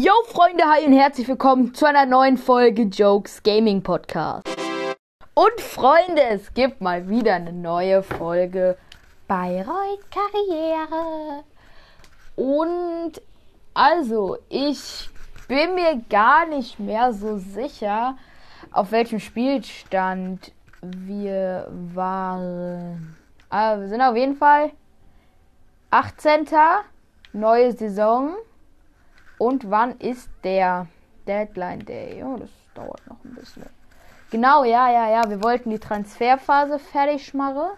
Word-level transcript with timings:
Yo 0.00 0.12
Freunde, 0.26 0.62
hi 0.64 0.86
und 0.86 0.92
herzlich 0.92 1.26
willkommen 1.26 1.74
zu 1.74 1.84
einer 1.84 2.06
neuen 2.06 2.36
Folge 2.36 2.82
Jokes 2.82 3.42
Gaming 3.42 3.82
Podcast. 3.82 4.46
Und 5.34 5.60
Freunde, 5.60 6.22
es 6.22 6.54
gibt 6.54 6.80
mal 6.80 7.08
wieder 7.08 7.34
eine 7.34 7.52
neue 7.52 8.04
Folge 8.04 8.78
Bayreuth 9.26 10.08
Karriere. 10.12 11.42
Und 12.36 13.14
also, 13.74 14.38
ich 14.48 15.10
bin 15.48 15.74
mir 15.74 16.00
gar 16.08 16.46
nicht 16.46 16.78
mehr 16.78 17.12
so 17.12 17.36
sicher, 17.38 18.16
auf 18.70 18.92
welchem 18.92 19.18
Spielstand 19.18 20.52
wir 20.80 21.66
waren. 21.92 23.16
Aber 23.50 23.80
wir 23.80 23.88
sind 23.88 24.00
auf 24.00 24.14
jeden 24.14 24.36
Fall 24.36 24.70
18. 25.90 26.46
Neue 27.32 27.72
Saison. 27.72 28.36
Und 29.38 29.70
wann 29.70 29.98
ist 29.98 30.28
der 30.44 30.86
Deadline 31.26 31.84
Day? 31.84 32.22
Oh, 32.24 32.36
das 32.36 32.50
dauert 32.74 33.06
noch 33.06 33.22
ein 33.24 33.34
bisschen. 33.34 33.64
Genau, 34.30 34.64
ja, 34.64 34.90
ja, 34.90 35.10
ja. 35.10 35.30
Wir 35.30 35.42
wollten 35.42 35.70
die 35.70 35.78
Transferphase 35.78 36.78
fertig 36.78 37.32
machen. 37.34 37.70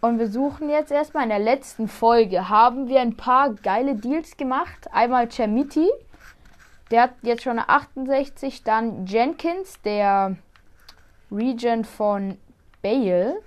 Und 0.00 0.18
wir 0.18 0.28
suchen 0.28 0.68
jetzt 0.68 0.90
erstmal 0.90 1.22
in 1.22 1.28
der 1.28 1.38
letzten 1.38 1.86
Folge 1.86 2.48
haben 2.48 2.88
wir 2.88 3.00
ein 3.00 3.16
paar 3.16 3.54
geile 3.54 3.94
Deals 3.94 4.36
gemacht. 4.36 4.88
Einmal 4.92 5.28
Chermiti, 5.28 5.88
der 6.90 7.02
hat 7.02 7.14
jetzt 7.22 7.44
schon 7.44 7.58
eine 7.58 7.68
68. 7.68 8.64
Dann 8.64 9.06
Jenkins, 9.06 9.80
der 9.82 10.36
Regent 11.30 11.86
von 11.86 12.36
Bale. 12.82 13.40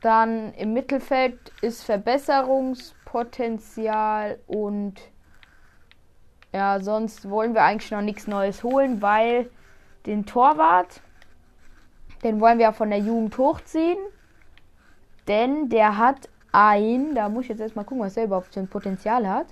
Dann 0.00 0.54
im 0.54 0.72
Mittelfeld 0.72 1.38
ist 1.60 1.84
Verbesserungspotenzial 3.08 4.38
und 4.46 5.00
ja, 6.52 6.80
sonst 6.80 7.28
wollen 7.28 7.54
wir 7.54 7.62
eigentlich 7.62 7.90
noch 7.90 8.00
nichts 8.00 8.26
Neues 8.26 8.62
holen, 8.62 9.02
weil 9.02 9.50
den 10.06 10.24
Torwart, 10.24 11.02
den 12.22 12.40
wollen 12.40 12.58
wir 12.58 12.72
von 12.72 12.90
der 12.90 13.00
Jugend 13.00 13.36
hochziehen. 13.36 13.98
Denn 15.26 15.68
der 15.68 15.98
hat 15.98 16.28
ein, 16.52 17.14
da 17.14 17.28
muss 17.28 17.44
ich 17.44 17.50
jetzt 17.50 17.60
erstmal 17.60 17.84
gucken, 17.84 18.02
was 18.02 18.16
er 18.16 18.24
überhaupt 18.24 18.54
für 18.54 18.60
ein 18.60 18.68
Potenzial 18.68 19.28
hat. 19.28 19.46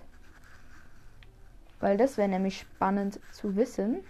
Weil 1.81 1.99
das 1.99 2.17
wäre 2.17 2.29
nämlich 2.29 2.61
spannend 2.61 3.21
zu 3.33 3.57
wissen. 3.57 4.03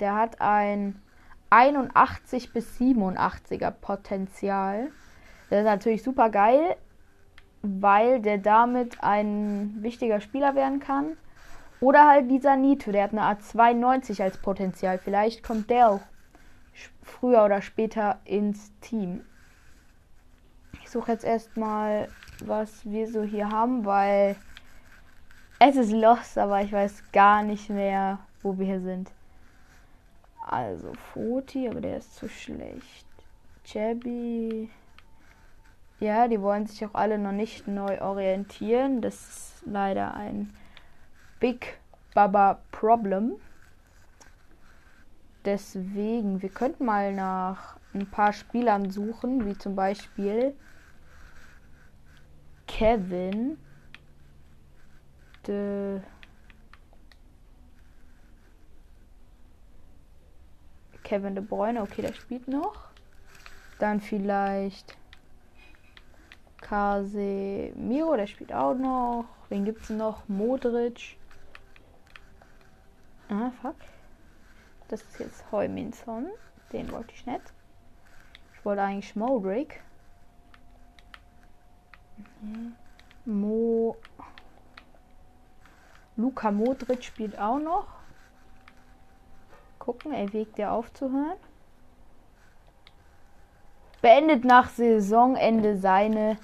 Der 0.00 0.14
hat 0.14 0.40
ein 0.40 1.02
81 1.50 2.54
bis 2.54 2.80
87er 2.80 3.70
Potenzial. 3.70 4.90
Das 5.50 5.58
ist 5.58 5.64
natürlich 5.66 6.02
super 6.02 6.30
geil, 6.30 6.76
weil 7.62 8.20
der 8.20 8.38
damit 8.38 9.02
ein 9.02 9.82
wichtiger 9.82 10.20
Spieler 10.20 10.54
werden 10.54 10.80
kann. 10.80 11.16
Oder 11.80 12.06
halt 12.06 12.30
dieser 12.30 12.56
Nito, 12.56 12.92
der 12.92 13.04
hat 13.04 13.12
eine 13.12 13.22
Art 13.22 13.42
92 13.42 14.22
als 14.22 14.38
Potenzial. 14.38 14.98
Vielleicht 14.98 15.42
kommt 15.42 15.70
der 15.70 15.90
auch 15.90 16.00
früher 17.02 17.44
oder 17.44 17.62
später 17.62 18.20
ins 18.24 18.72
Team. 18.80 19.24
Ich 20.82 20.90
suche 20.90 21.12
jetzt 21.12 21.24
erstmal, 21.24 22.08
was 22.44 22.84
wir 22.84 23.10
so 23.10 23.22
hier 23.22 23.48
haben, 23.48 23.84
weil 23.84 24.36
es 25.58 25.76
ist 25.76 25.92
lost, 25.92 26.38
aber 26.38 26.62
ich 26.62 26.72
weiß 26.72 27.12
gar 27.12 27.42
nicht 27.42 27.70
mehr, 27.70 28.18
wo 28.42 28.58
wir 28.58 28.66
hier 28.66 28.80
sind. 28.80 29.10
Also 30.46 30.92
Foti, 31.12 31.68
aber 31.68 31.80
der 31.80 31.98
ist 31.98 32.16
zu 32.16 32.28
schlecht. 32.28 33.06
Chebby. 33.64 34.70
Ja, 36.00 36.28
die 36.28 36.40
wollen 36.40 36.66
sich 36.66 36.84
auch 36.86 36.94
alle 36.94 37.18
noch 37.18 37.32
nicht 37.32 37.68
neu 37.68 38.00
orientieren. 38.00 39.02
Das 39.02 39.14
ist 39.14 39.62
leider 39.66 40.14
ein 40.14 40.50
Big 41.38 41.78
Baba 42.14 42.62
Problem. 42.72 43.36
Deswegen, 45.44 46.40
wir 46.40 46.48
könnten 46.48 46.86
mal 46.86 47.14
nach 47.14 47.76
ein 47.92 48.10
paar 48.10 48.32
Spielern 48.32 48.90
suchen, 48.90 49.44
wie 49.44 49.56
zum 49.58 49.76
Beispiel 49.76 50.54
Kevin. 52.66 53.58
De 55.46 56.00
Kevin 61.02 61.34
De 61.34 61.44
Bruyne, 61.44 61.82
okay, 61.82 62.02
der 62.02 62.12
spielt 62.12 62.48
noch. 62.48 62.88
Dann 63.78 64.00
vielleicht 64.00 64.96
Casemiro, 66.70 68.14
der 68.14 68.28
spielt 68.28 68.52
auch 68.52 68.74
noch. 68.74 69.24
Wen 69.48 69.64
gibt's 69.64 69.90
noch? 69.90 70.28
Modric. 70.28 71.16
Ah, 73.28 73.50
fuck. 73.60 73.74
Das 74.86 75.02
ist 75.02 75.18
jetzt 75.18 75.50
Heuminson. 75.50 76.28
Den 76.72 76.92
wollte 76.92 77.12
ich 77.12 77.26
nicht. 77.26 77.40
Ich 78.54 78.64
wollte 78.64 78.82
eigentlich 78.82 79.16
Modric. 79.16 79.82
Mo. 83.24 83.96
Luka 86.14 86.52
Modric 86.52 87.02
spielt 87.02 87.36
auch 87.36 87.58
noch 87.58 87.88
gucken. 89.80 90.12
Er 90.12 90.72
aufzuhören. 90.72 91.36
Beendet 94.00 94.44
nach 94.44 94.68
Saisonende 94.68 95.76
seine 95.76 96.38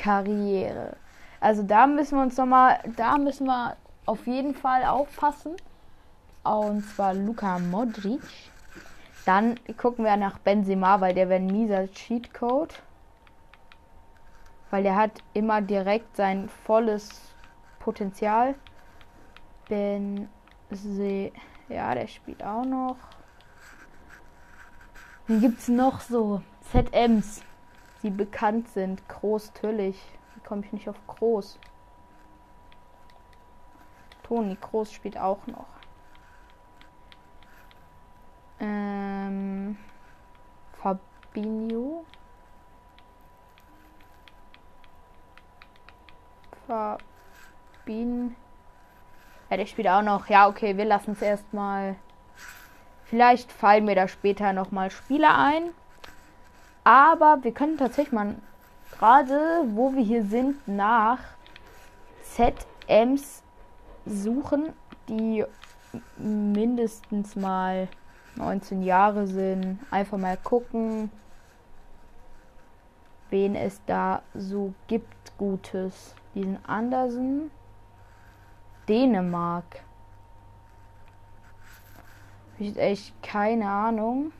Karriere. 0.00 0.96
Also 1.40 1.62
da 1.62 1.86
müssen 1.86 2.16
wir 2.16 2.22
uns 2.22 2.36
nochmal, 2.36 2.78
da 2.96 3.18
müssen 3.18 3.46
wir 3.46 3.76
auf 4.06 4.26
jeden 4.26 4.54
Fall 4.54 4.84
aufpassen. 4.84 5.56
Und 6.42 6.84
zwar 6.84 7.14
Luka 7.14 7.58
Modric. 7.58 8.22
Dann 9.26 9.60
gucken 9.76 10.04
wir 10.04 10.16
nach 10.16 10.38
Benzema, 10.38 11.00
weil 11.00 11.14
der 11.14 11.28
wäre 11.28 11.40
ein 11.40 11.46
mieser 11.46 11.86
Cheatcode. 11.88 12.82
Weil 14.70 14.82
der 14.84 14.96
hat 14.96 15.12
immer 15.34 15.60
direkt 15.60 16.16
sein 16.16 16.48
volles 16.64 17.08
Potenzial. 17.78 18.54
Benzema. 19.68 20.28
Ja, 21.68 21.94
der 21.94 22.06
spielt 22.06 22.42
auch 22.42 22.64
noch. 22.64 22.96
Wie 25.26 25.38
gibt's 25.38 25.68
noch 25.68 26.00
so 26.00 26.42
ZMs, 26.72 27.42
die 28.02 28.10
bekannt 28.10 28.68
sind? 28.68 29.06
Groß 29.08 29.52
Tüllig. 29.52 30.00
Wie 30.34 30.40
komme 30.40 30.62
ich 30.64 30.72
nicht 30.72 30.88
auf 30.88 30.96
Groß? 31.06 31.58
Toni 34.22 34.56
Groß 34.60 34.92
spielt 34.92 35.18
auch 35.18 35.46
noch. 35.46 35.66
Ähm, 38.60 39.76
Fabinho. 40.74 42.04
Fabinho. 46.66 48.32
Ja, 49.50 49.56
der 49.56 49.66
spielt 49.66 49.88
auch 49.88 50.02
noch. 50.02 50.28
Ja, 50.28 50.48
okay, 50.48 50.76
wir 50.76 50.84
lassen 50.84 51.12
es 51.12 51.22
erstmal. 51.22 51.96
Vielleicht 53.04 53.50
fallen 53.50 53.84
mir 53.84 53.96
da 53.96 54.06
später 54.06 54.52
nochmal 54.52 54.92
Spieler 54.92 55.36
ein. 55.36 55.70
Aber 56.84 57.38
wir 57.42 57.52
können 57.52 57.76
tatsächlich 57.76 58.12
mal 58.12 58.34
gerade, 58.98 59.64
wo 59.68 59.94
wir 59.94 60.02
hier 60.02 60.24
sind, 60.24 60.66
nach 60.66 61.18
ZMs 62.22 63.42
suchen, 64.06 64.72
die 65.08 65.44
mindestens 66.16 67.36
mal 67.36 67.88
19 68.36 68.82
Jahre 68.82 69.26
sind. 69.26 69.78
Einfach 69.90 70.18
mal 70.18 70.36
gucken, 70.36 71.10
wen 73.28 73.54
es 73.54 73.80
da 73.86 74.22
so 74.34 74.72
gibt 74.86 75.36
Gutes. 75.38 76.14
Diesen 76.34 76.64
Andersen. 76.66 77.50
Dänemark. 78.88 79.82
Ich 82.58 82.76
echt 82.76 83.22
keine 83.22 83.68
Ahnung. 83.68 84.32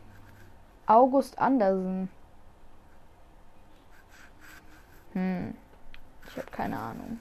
August 0.86 1.38
Andersen. 1.38 2.10
Hm. 5.12 5.54
Ich 6.28 6.36
habe 6.36 6.50
keine 6.50 6.78
Ahnung. 6.78 7.20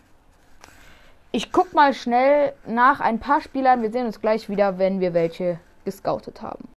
Ich 1.32 1.52
guck 1.52 1.74
mal 1.74 1.94
schnell 1.94 2.54
nach 2.66 3.00
ein 3.00 3.20
paar 3.20 3.42
Spielern. 3.42 3.82
Wir 3.82 3.92
sehen 3.92 4.06
uns 4.06 4.20
gleich 4.20 4.50
wieder, 4.50 4.78
wenn 4.78 5.00
wir 5.00 5.14
welche 5.14 5.60
gescoutet 5.86 6.42
haben. 6.42 6.70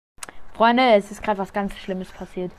Freunde, 0.53 0.93
es 0.95 1.11
ist 1.11 1.23
gerade 1.23 1.37
was 1.39 1.53
ganz 1.53 1.75
Schlimmes 1.77 2.11
passiert. 2.11 2.51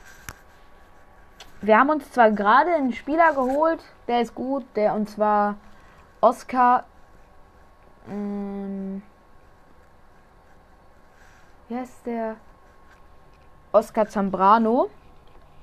Wir 1.61 1.79
haben 1.79 1.89
uns 1.89 2.11
zwar 2.11 2.31
gerade 2.31 2.71
einen 2.73 2.93
Spieler 2.93 3.33
geholt, 3.33 3.83
der 4.07 4.21
ist 4.21 4.35
gut, 4.35 4.65
der 4.75 4.93
und 4.95 5.09
zwar 5.09 5.55
Oscar 6.19 6.83
ähm, 8.09 9.01
wie 11.67 11.75
heißt 11.75 12.05
der? 12.05 12.35
Oscar 13.71 14.07
Zambrano. 14.07 14.89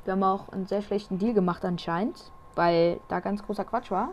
Wir 0.05 0.15
haben 0.15 0.23
auch 0.23 0.49
einen 0.49 0.67
sehr 0.67 0.83
schlechten 0.83 1.19
Deal 1.19 1.35
gemacht 1.35 1.65
anscheinend, 1.65 2.33
weil 2.55 3.01
da 3.09 3.21
ganz 3.21 3.43
großer 3.45 3.65
Quatsch 3.65 3.91
war. 3.91 4.11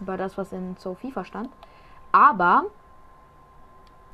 über 0.00 0.16
das, 0.16 0.38
was 0.38 0.52
in 0.52 0.76
So 0.78 0.94
FIFA 0.94 1.24
stand. 1.24 1.50
Aber 2.10 2.64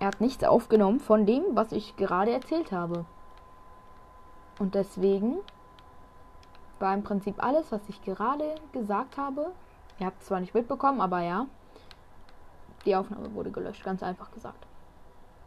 er 0.01 0.09
hat 0.09 0.21
nichts 0.21 0.43
aufgenommen 0.45 1.01
von 1.01 1.27
dem, 1.27 1.43
was 1.51 1.73
ich 1.73 1.97
gerade 1.97 2.33
erzählt 2.33 2.73
habe. 2.73 3.05
Und 4.59 4.75
deswegen 4.75 5.37
war 6.79 6.93
im 6.93 7.03
Prinzip 7.03 7.43
alles, 7.43 7.71
was 7.73 7.81
ich 7.89 8.03
gerade 8.03 8.57
gesagt 8.73 9.17
habe. 9.17 9.53
Ihr 9.99 10.07
habt 10.07 10.21
es 10.21 10.27
zwar 10.27 10.41
nicht 10.41 10.55
mitbekommen, 10.55 11.01
aber 11.01 11.21
ja. 11.21 11.47
Die 12.85 12.95
Aufnahme 12.95 13.33
wurde 13.35 13.51
gelöscht, 13.51 13.85
ganz 13.85 14.03
einfach 14.03 14.31
gesagt. 14.33 14.67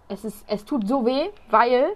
Es, 0.07 0.25
ist, 0.25 0.44
es 0.48 0.65
tut 0.65 0.88
so 0.88 1.06
weh, 1.06 1.30
weil 1.50 1.95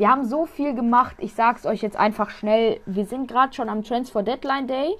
wir 0.00 0.08
haben 0.08 0.24
so 0.24 0.46
viel 0.46 0.74
gemacht. 0.74 1.16
Ich 1.18 1.34
sag's 1.34 1.66
euch 1.66 1.82
jetzt 1.82 1.98
einfach 1.98 2.30
schnell. 2.30 2.80
Wir 2.86 3.04
sind 3.04 3.28
gerade 3.28 3.52
schon 3.52 3.68
am 3.68 3.84
Transfer 3.84 4.22
Deadline 4.22 4.66
Day. 4.66 4.96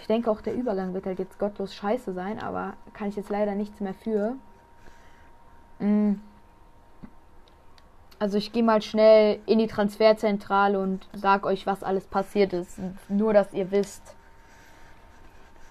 Ich 0.00 0.08
denke 0.08 0.28
auch, 0.32 0.40
der 0.40 0.52
Übergang 0.52 0.94
wird 0.94 1.06
halt 1.06 1.20
jetzt 1.20 1.38
gottlos 1.38 1.76
scheiße 1.76 2.12
sein, 2.12 2.42
aber 2.42 2.72
kann 2.92 3.08
ich 3.08 3.14
jetzt 3.14 3.30
leider 3.30 3.54
nichts 3.54 3.78
mehr 3.78 3.94
für. 3.94 4.34
Mm. 5.78 6.14
Also 8.18 8.36
ich 8.36 8.50
gehe 8.50 8.64
mal 8.64 8.82
schnell 8.82 9.38
in 9.46 9.60
die 9.60 9.68
Transferzentrale 9.68 10.80
und 10.80 11.06
sag 11.12 11.46
euch, 11.46 11.64
was 11.64 11.84
alles 11.84 12.08
passiert 12.08 12.52
ist. 12.52 12.80
Nur, 13.08 13.32
dass 13.32 13.52
ihr 13.52 13.70
wisst, 13.70 14.16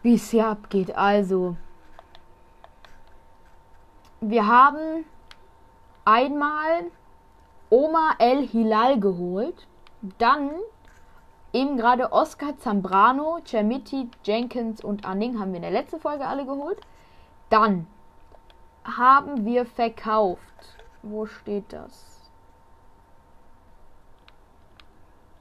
wie 0.01 0.13
es 0.13 0.29
hier 0.29 0.47
abgeht. 0.47 0.95
Also, 0.95 1.57
wir 4.21 4.47
haben 4.47 5.03
einmal 6.05 6.85
Oma 7.73 8.13
El 8.19 8.47
Hilal 8.47 8.99
geholt. 8.99 9.65
Dann 10.19 10.51
eben 11.53 11.75
gerade 11.75 12.11
Oscar 12.11 12.55
Zambrano, 12.59 13.39
Chermiti, 13.45 14.11
Jenkins 14.23 14.83
und 14.83 15.05
Anning 15.05 15.39
haben 15.39 15.53
wir 15.53 15.55
in 15.55 15.63
der 15.63 15.71
letzten 15.71 15.99
Folge 15.99 16.27
alle 16.27 16.45
geholt. 16.45 16.79
Dann 17.49 17.87
haben 18.83 19.43
wir 19.43 19.65
verkauft. 19.65 20.41
Wo 21.01 21.25
steht 21.25 21.73
das? 21.73 22.29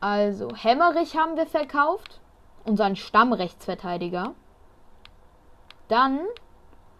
Also, 0.00 0.56
Hemmerich 0.56 1.18
haben 1.18 1.36
wir 1.36 1.46
verkauft. 1.46 2.22
Unseren 2.64 2.96
Stammrechtsverteidiger. 2.96 4.34
Dann 5.88 6.20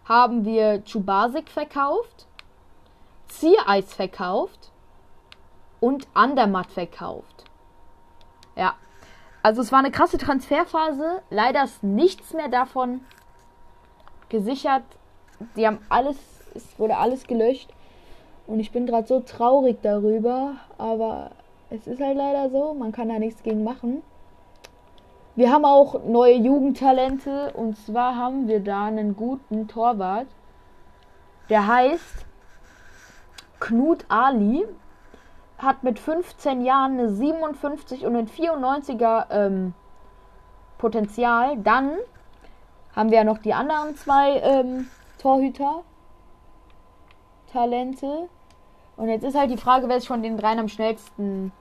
haben 0.05 0.45
wir 0.45 0.83
Chubasik 0.83 1.49
verkauft. 1.49 2.27
Ziereis 3.29 3.95
verkauft. 3.95 4.72
Und 5.83 6.07
Andermatt 6.13 6.71
verkauft. 6.71 7.43
Ja. 8.55 8.75
Also 9.41 9.61
es 9.61 9.73
war 9.73 9.79
eine 9.79 9.91
krasse 9.91 10.17
Transferphase. 10.17 11.21
Leider 11.29 11.65
ist 11.65 11.83
nichts 11.83 12.31
mehr 12.31 12.47
davon 12.47 13.01
gesichert. 14.29 14.83
Die 15.57 15.67
haben 15.67 15.79
alles, 15.89 16.15
es 16.55 16.79
wurde 16.79 16.95
alles 16.95 17.27
gelöscht. 17.27 17.69
Und 18.47 18.61
ich 18.61 18.71
bin 18.71 18.85
gerade 18.85 19.07
so 19.07 19.19
traurig 19.19 19.79
darüber. 19.81 20.53
Aber 20.77 21.31
es 21.69 21.85
ist 21.85 21.99
halt 21.99 22.15
leider 22.15 22.49
so, 22.49 22.73
man 22.73 22.93
kann 22.93 23.09
da 23.09 23.19
nichts 23.19 23.43
gegen 23.43 23.65
machen. 23.65 24.03
Wir 25.35 25.51
haben 25.51 25.65
auch 25.65 26.05
neue 26.05 26.35
Jugendtalente 26.35 27.51
und 27.55 27.75
zwar 27.75 28.15
haben 28.15 28.47
wir 28.47 28.61
da 28.61 28.85
einen 28.85 29.17
guten 29.17 29.67
Torwart. 29.67 30.27
Der 31.49 31.67
heißt 31.67 32.25
Knut 33.59 34.05
Ali. 34.07 34.65
Hat 35.57 35.83
mit 35.83 35.99
15 35.99 36.61
Jahren 36.61 36.93
eine 36.93 37.09
57 37.09 38.05
und 38.05 38.15
ein 38.15 38.27
94er 38.27 39.25
ähm, 39.29 39.73
Potenzial. 40.77 41.57
Dann 41.57 41.91
haben 42.95 43.09
wir 43.09 43.19
ja 43.19 43.23
noch 43.23 43.37
die 43.37 43.53
anderen 43.53 43.95
zwei 43.95 44.39
ähm, 44.39 44.87
Torhüter. 45.17 45.83
Talente. 47.51 48.29
Und 48.97 49.09
jetzt 49.09 49.23
ist 49.23 49.37
halt 49.37 49.51
die 49.51 49.57
Frage, 49.57 49.87
wer 49.87 49.99
sich 49.99 50.07
von 50.07 50.23
den 50.23 50.37
dreien 50.37 50.59
am 50.59 50.67
schnellsten 50.67 51.51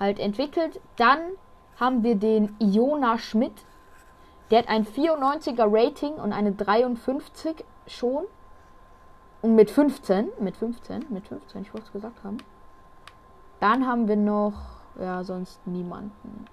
halt 0.00 0.18
entwickelt. 0.18 0.80
Dann 0.96 1.18
haben 1.78 2.02
wir 2.02 2.16
den 2.16 2.56
Iona 2.58 3.18
Schmidt. 3.18 3.64
Der 4.50 4.60
hat 4.60 4.68
ein 4.68 4.86
94er 4.86 5.66
Rating 5.68 6.14
und 6.14 6.32
eine 6.32 6.52
53 6.52 7.64
schon. 7.86 8.24
Und 9.40 9.54
mit 9.54 9.70
15, 9.70 10.28
mit 10.40 10.56
15, 10.56 11.06
mit 11.10 11.28
15, 11.28 11.62
ich 11.62 11.72
wollte 11.72 11.86
es 11.86 11.92
gesagt 11.92 12.24
haben. 12.24 12.38
Dann 13.60 13.86
haben 13.86 14.08
wir 14.08 14.16
noch, 14.16 14.54
ja, 15.00 15.24
sonst 15.24 15.66
niemanden. 15.66 16.46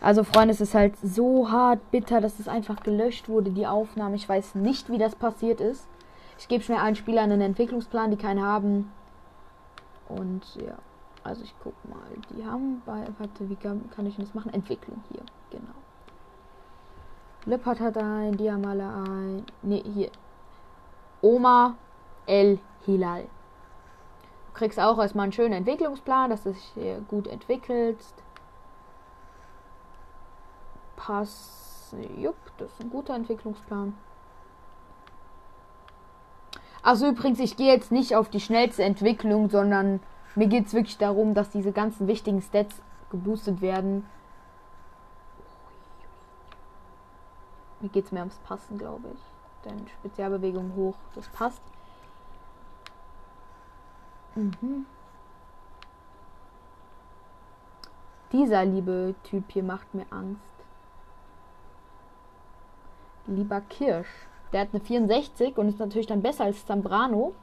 Also, 0.00 0.24
Freunde, 0.24 0.52
es 0.52 0.60
ist 0.60 0.74
halt 0.74 0.96
so 1.02 1.50
hart 1.50 1.90
bitter, 1.90 2.20
dass 2.20 2.38
es 2.38 2.48
einfach 2.48 2.82
gelöscht 2.82 3.28
wurde, 3.28 3.50
die 3.50 3.66
Aufnahme. 3.66 4.16
Ich 4.16 4.28
weiß 4.28 4.54
nicht, 4.54 4.90
wie 4.90 4.98
das 4.98 5.14
passiert 5.14 5.60
ist. 5.60 5.86
Ich 6.38 6.48
gebe 6.48 6.62
schnell 6.62 6.78
allen 6.78 6.96
Spielern 6.96 7.30
einen 7.30 7.40
Entwicklungsplan, 7.40 8.10
die 8.10 8.16
keinen 8.16 8.42
haben. 8.42 8.92
Und 10.08 10.42
ja. 10.56 10.74
Also 11.22 11.42
ich 11.42 11.54
guck 11.62 11.74
mal. 11.88 12.02
Die 12.36 12.44
haben 12.44 12.82
bei. 12.84 13.06
Warte, 13.18 13.48
wie 13.48 13.56
kann, 13.56 13.90
kann 13.90 14.06
ich 14.06 14.16
das 14.16 14.34
machen? 14.34 14.52
Entwicklung 14.52 15.02
hier. 15.10 15.22
Genau. 15.50 15.72
Lippert 17.46 17.80
hat 17.80 17.96
ein, 17.96 18.36
Diamale 18.36 18.86
ein. 18.86 19.44
Ne, 19.62 19.82
hier. 19.94 20.10
Oma 21.22 21.76
El 22.26 22.58
Hilal. 22.84 23.24
Kriegst 24.54 24.78
auch 24.78 24.98
erstmal 24.98 25.24
einen 25.24 25.32
schönen 25.32 25.52
Entwicklungsplan, 25.52 26.30
dass 26.30 26.44
du 26.44 26.52
dich 26.52 26.72
hier 26.74 27.00
gut 27.08 27.26
entwickelst. 27.26 28.14
Pass. 30.96 31.94
Jupp, 32.16 32.36
das 32.58 32.70
ist 32.72 32.80
ein 32.80 32.90
guter 32.90 33.14
Entwicklungsplan. 33.14 33.96
Also 36.82 37.08
übrigens, 37.08 37.40
ich 37.40 37.56
gehe 37.56 37.72
jetzt 37.72 37.92
nicht 37.92 38.14
auf 38.16 38.28
die 38.28 38.40
schnellste 38.40 38.82
Entwicklung, 38.82 39.48
sondern 39.48 40.00
mir 40.34 40.48
geht 40.48 40.66
es 40.66 40.74
wirklich 40.74 40.98
darum, 40.98 41.34
dass 41.34 41.50
diese 41.50 41.72
ganzen 41.72 42.06
wichtigen 42.08 42.42
Stats 42.42 42.82
geboostet 43.10 43.60
werden. 43.60 44.06
Mir 47.80 47.88
geht 47.88 48.06
es 48.06 48.12
mehr 48.12 48.22
ums 48.22 48.38
Passen, 48.38 48.78
glaube 48.78 49.08
ich. 49.12 49.20
Denn 49.64 49.86
Spezialbewegung 50.00 50.74
hoch, 50.74 50.96
das 51.14 51.28
passt. 51.28 51.62
Mhm. 54.34 54.86
Dieser 58.32 58.64
liebe 58.64 59.14
Typ 59.22 59.44
hier 59.52 59.62
macht 59.62 59.94
mir 59.94 60.06
Angst. 60.10 60.40
Lieber 63.26 63.60
Kirsch. 63.60 64.08
Der 64.52 64.62
hat 64.62 64.68
eine 64.72 64.80
64 64.80 65.56
und 65.56 65.68
ist 65.68 65.78
natürlich 65.78 66.06
dann 66.06 66.22
besser 66.22 66.44
als 66.44 66.66
Zambrano. 66.66 67.34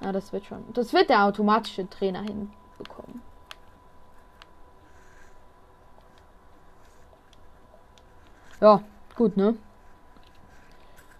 Ja, 0.00 0.12
das 0.12 0.32
wird 0.32 0.44
schon. 0.44 0.64
Das 0.74 0.92
wird 0.92 1.10
der 1.10 1.24
automatische 1.24 1.88
Trainer 1.88 2.20
hinbekommen. 2.20 3.22
Ja, 8.60 8.82
gut, 9.16 9.36
ne? 9.36 9.56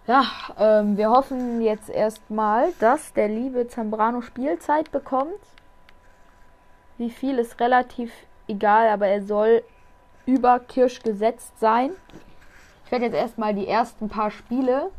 Ja, 0.08 0.24
ähm, 0.58 0.96
wir 0.96 1.10
hoffen 1.10 1.60
jetzt 1.60 1.90
erstmal, 1.90 2.72
dass 2.80 3.12
der 3.12 3.28
liebe 3.28 3.68
Zambrano 3.68 4.22
Spielzeit 4.22 4.90
bekommt. 4.90 5.38
Wie 6.96 7.10
viel 7.10 7.38
ist 7.38 7.60
relativ 7.60 8.10
egal, 8.48 8.88
aber 8.88 9.06
er 9.06 9.22
soll 9.22 9.62
über 10.24 10.60
Kirsch 10.60 11.02
gesetzt 11.02 11.60
sein. 11.60 11.90
Ich 12.86 12.90
werde 12.90 13.04
jetzt 13.04 13.16
erstmal 13.16 13.54
die 13.54 13.68
ersten 13.68 14.08
paar 14.08 14.30
Spiele. 14.30 14.90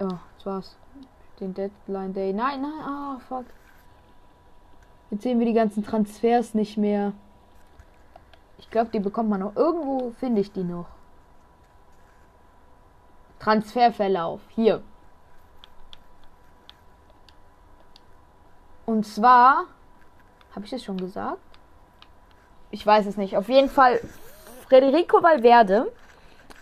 Ja, 0.00 0.20
war's. 0.44 0.76
Den 1.40 1.54
Deadline 1.54 2.14
Day. 2.14 2.32
Nein, 2.32 2.62
nein, 2.62 2.80
ah, 2.82 3.16
oh, 3.16 3.20
fuck. 3.28 3.46
Jetzt 5.10 5.24
sehen 5.24 5.40
wir 5.40 5.46
die 5.46 5.54
ganzen 5.54 5.84
Transfers 5.84 6.54
nicht 6.54 6.76
mehr. 6.76 7.14
Ich 8.58 8.70
glaube, 8.70 8.90
die 8.92 9.00
bekommt 9.00 9.28
man 9.28 9.40
noch. 9.40 9.56
Irgendwo 9.56 10.12
finde 10.20 10.40
ich 10.40 10.52
die 10.52 10.62
noch. 10.62 10.86
Transferverlauf. 13.38 14.40
Hier. 14.54 14.82
Und 18.86 19.04
zwar. 19.06 19.64
Habe 20.54 20.64
ich 20.64 20.70
das 20.70 20.82
schon 20.82 20.96
gesagt? 20.96 21.38
Ich 22.70 22.86
weiß 22.86 23.06
es 23.06 23.16
nicht. 23.16 23.36
Auf 23.36 23.48
jeden 23.48 23.68
Fall. 23.68 24.00
Federico 24.68 25.22
Valverde 25.22 25.92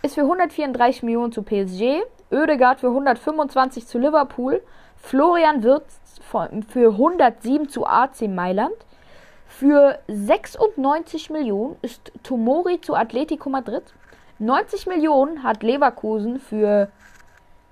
ist 0.01 0.15
für 0.15 0.21
134 0.21 1.03
Millionen 1.03 1.31
zu 1.31 1.43
PSG. 1.43 2.03
Oedegaard 2.31 2.79
für 2.79 2.87
125 2.87 3.87
zu 3.87 3.99
Liverpool, 3.99 4.61
Florian 4.97 5.63
Wirtz 5.63 5.99
für 6.67 6.89
107 6.89 7.69
zu 7.69 7.85
AC 7.85 8.21
Mailand. 8.27 8.73
Für 9.47 9.99
96 10.07 11.29
Millionen 11.29 11.77
ist 11.81 12.11
Tomori 12.23 12.81
zu 12.81 12.95
Atletico 12.95 13.49
Madrid. 13.49 13.83
90 14.39 14.87
Millionen 14.87 15.43
hat 15.43 15.63
Leverkusen 15.63 16.39
für 16.39 16.89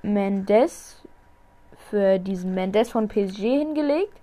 Mendes, 0.02 1.02
für 1.90 2.20
diesen 2.20 2.54
Mendes 2.54 2.90
von 2.90 3.08
PSG 3.08 3.42
hingelegt. 3.42 4.14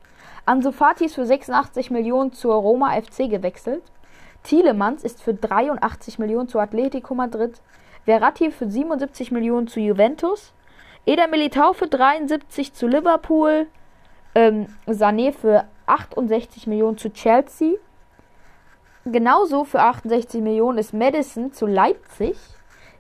Ansu 0.47 0.73
Fati 0.73 1.05
ist 1.05 1.15
für 1.15 1.27
86 1.27 1.91
Millionen 1.91 2.33
zur 2.33 2.55
Roma 2.55 2.99
FC 3.01 3.29
gewechselt. 3.29 3.83
Thielemanns 4.43 5.05
ist 5.05 5.23
für 5.23 5.35
83 5.35 6.19
Millionen 6.19 6.49
zu 6.49 6.59
Atletico 6.59 7.15
Madrid. 7.15 7.61
Verratti 8.05 8.51
für 8.51 8.69
77 8.69 9.31
Millionen 9.33 9.69
zu 9.69 9.81
Juventus. 9.81 10.55
Eder 11.05 11.29
Militao 11.29 11.75
für 11.75 11.89
73 11.89 12.73
zu 12.73 12.87
Liverpool. 12.87 13.67
Ähm, 14.35 14.67
Sané 14.87 15.33
für 15.33 15.65
68 15.87 16.67
Millionen 16.67 16.97
zu 16.97 17.13
Chelsea. 17.13 17.75
Genauso 19.13 19.65
für 19.65 19.81
68 19.81 20.41
Millionen 20.41 20.79
ist 20.79 20.95
Madison 20.95 21.53
zu 21.53 21.67
Leipzig. 21.67 22.37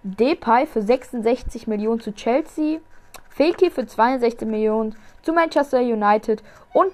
Depay 0.02 0.66
für 0.66 0.82
66 0.82 1.66
Millionen 1.66 2.00
zu 2.00 2.12
Chelsea. 2.12 2.80
Fekir 3.28 3.70
für 3.70 3.86
62 3.86 4.48
Millionen 4.48 4.96
zu 5.22 5.32
Manchester 5.32 5.80
United. 5.80 6.42
Und 6.72 6.92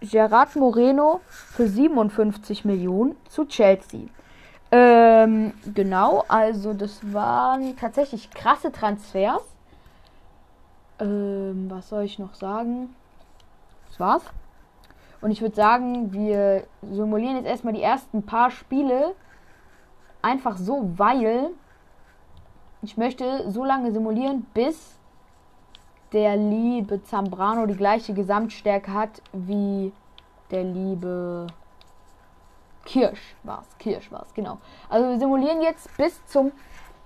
Gerard 0.00 0.54
Moreno 0.56 1.20
für 1.26 1.66
57 1.66 2.64
Millionen 2.64 3.16
zu 3.28 3.46
Chelsea. 3.46 4.08
Ähm, 4.70 5.54
genau, 5.74 6.24
also 6.28 6.74
das 6.74 7.00
waren 7.12 7.76
tatsächlich 7.76 8.30
krasse 8.30 8.70
Transfers. 8.70 9.42
Ähm, 10.98 11.66
was 11.70 11.88
soll 11.88 12.02
ich 12.02 12.18
noch 12.18 12.34
sagen? 12.34 12.94
Das 13.88 14.00
war's. 14.00 14.22
Und 15.20 15.30
ich 15.30 15.40
würde 15.40 15.56
sagen, 15.56 16.12
wir 16.12 16.64
simulieren 16.82 17.36
jetzt 17.36 17.46
erstmal 17.46 17.74
die 17.74 17.82
ersten 17.82 18.24
paar 18.24 18.50
Spiele. 18.50 19.14
Einfach 20.22 20.56
so, 20.56 20.90
weil 20.96 21.50
ich 22.82 22.96
möchte 22.96 23.50
so 23.50 23.64
lange 23.64 23.92
simulieren, 23.92 24.46
bis 24.54 24.98
der 26.12 26.36
liebe 26.36 27.02
Zambrano 27.02 27.66
die 27.66 27.76
gleiche 27.76 28.14
Gesamtstärke 28.14 28.92
hat 28.92 29.22
wie 29.32 29.92
der 30.50 30.64
liebe 30.64 31.48
Kirsch 32.84 33.34
war 33.42 33.62
es. 33.62 33.78
Kirsch 33.78 34.10
war 34.12 34.22
es, 34.22 34.32
genau. 34.32 34.58
Also 34.88 35.08
wir 35.08 35.18
simulieren 35.18 35.60
jetzt 35.60 35.94
bis 35.96 36.24
zum 36.26 36.52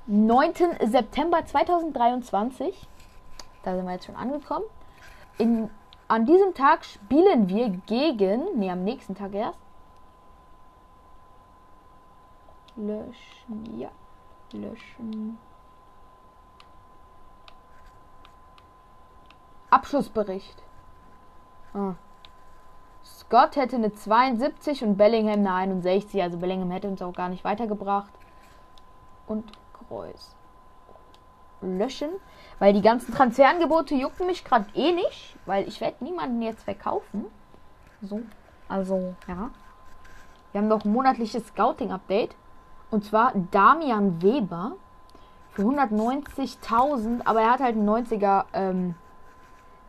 9. 0.06 0.52
September 0.84 1.44
2023. 1.44 2.86
Da 3.62 3.74
sind 3.74 3.84
wir 3.86 3.92
jetzt 3.92 4.06
schon 4.06 4.16
angekommen. 4.16 4.64
In, 5.38 5.70
an 6.10 6.26
diesem 6.26 6.54
Tag 6.54 6.84
spielen 6.84 7.48
wir 7.48 7.68
gegen, 7.86 8.58
ne, 8.58 8.72
am 8.72 8.82
nächsten 8.82 9.14
Tag 9.14 9.32
erst. 9.32 9.60
Löschen, 12.74 13.78
ja, 13.78 13.90
löschen. 14.52 15.38
Abschlussbericht. 19.70 20.60
Ah. 21.74 21.94
Scott 23.04 23.54
hätte 23.54 23.76
eine 23.76 23.92
72 23.92 24.82
und 24.82 24.96
Bellingham 24.96 25.46
eine 25.46 25.54
61. 25.54 26.20
Also 26.20 26.38
Bellingham 26.38 26.72
hätte 26.72 26.88
uns 26.88 27.00
auch 27.02 27.12
gar 27.12 27.28
nicht 27.28 27.44
weitergebracht. 27.44 28.12
Und 29.28 29.52
Kreuz. 29.72 30.34
Löschen. 31.60 32.10
Weil 32.60 32.74
die 32.74 32.82
ganzen 32.82 33.12
Transferangebote 33.12 33.94
jucken 33.94 34.26
mich 34.26 34.44
gerade 34.44 34.66
eh 34.74 34.92
nicht. 34.92 35.34
Weil 35.46 35.66
ich 35.66 35.80
werde 35.80 36.04
niemanden 36.04 36.42
jetzt 36.42 36.62
verkaufen. 36.62 37.24
So. 38.02 38.20
Also, 38.68 39.14
ja. 39.26 39.50
Wir 40.52 40.60
haben 40.60 40.68
noch 40.68 40.84
ein 40.84 40.92
monatliches 40.92 41.48
Scouting-Update. 41.48 42.36
Und 42.90 43.04
zwar 43.04 43.32
Damian 43.50 44.22
Weber. 44.22 44.72
Für 45.52 45.62
190.000. 45.62 47.22
Aber 47.24 47.40
er 47.40 47.52
hat 47.52 47.60
halt 47.60 47.76
einen 47.76 47.88
90er 47.88 48.44
ähm, 48.52 48.94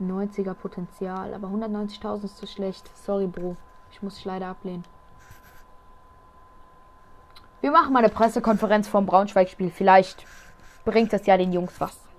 90er 0.02 0.54
Potenzial. 0.54 1.34
Aber 1.34 1.50
190.000 1.50 2.24
ist 2.24 2.38
zu 2.38 2.48
schlecht. 2.48 2.90
Sorry, 2.98 3.28
Bro. 3.28 3.58
Ich 3.92 4.02
muss 4.02 4.16
dich 4.16 4.26
leider 4.26 4.48
ablehnen. 4.48 4.86
Wir 7.60 7.72
machen 7.72 7.92
mal 7.92 8.00
eine 8.00 8.10
Pressekonferenz 8.10 8.88
vom 8.88 9.06
Braunschweig-Spiel. 9.06 9.72
Vielleicht 9.72 10.26
bringt 10.86 11.12
das 11.12 11.26
ja 11.26 11.36
den 11.36 11.52
Jungs 11.52 11.80
was. 11.80 12.11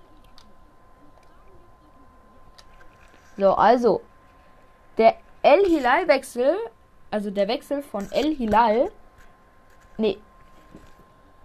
So, 3.37 3.53
also. 3.53 4.01
Der 4.97 5.15
El 5.41 5.65
Hilal-Wechsel, 5.65 6.55
also 7.11 7.31
der 7.31 7.47
Wechsel 7.47 7.81
von 7.81 8.11
El 8.11 8.35
Hilal. 8.35 8.91
Nee. 9.97 10.19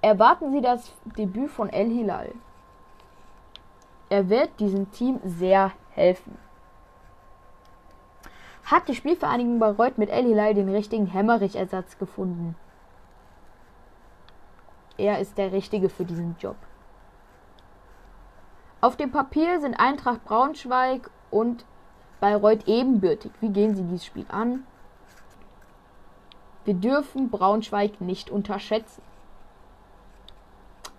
Erwarten 0.01 0.53
Sie 0.53 0.61
das 0.61 0.93
Debüt 1.05 1.51
von 1.51 1.71
El 1.71 1.91
Hilal. 1.91 2.33
Er 4.11 4.29
wird 4.29 4.61
diesem 4.61 4.91
Team 4.91 5.21
sehr 5.25 5.73
helfen. 5.91 6.39
Hat 8.65 8.87
die 8.87 8.95
Spielvereinigung 8.95 9.59
Bayreuth 9.59 9.99
mit 9.99 10.11
El 10.11 10.25
Hilal 10.25 10.55
den 10.55 10.69
richtigen 10.69 11.07
Hämmerich-Ersatz 11.07 11.99
gefunden? 11.99 12.55
Er 14.99 15.21
ist 15.21 15.39
der 15.39 15.53
Richtige 15.53 15.89
für 15.89 16.05
diesen 16.05 16.37
Job. 16.39 16.57
Auf 18.81 18.97
dem 18.97 19.11
Papier 19.11 19.61
sind 19.61 19.75
Eintracht 19.75 20.25
Braunschweig 20.25 21.11
und 21.31 21.65
Bayreuth 22.21 22.67
ebenbürtig. 22.67 23.33
Wie 23.41 23.51
gehen 23.51 23.75
Sie 23.75 23.83
dieses 23.83 24.05
Spiel 24.05 24.27
an? 24.29 24.65
Wir 26.65 26.75
dürfen 26.75 27.31
Braunschweig 27.31 28.01
nicht 28.01 28.31
unterschätzen. 28.31 29.03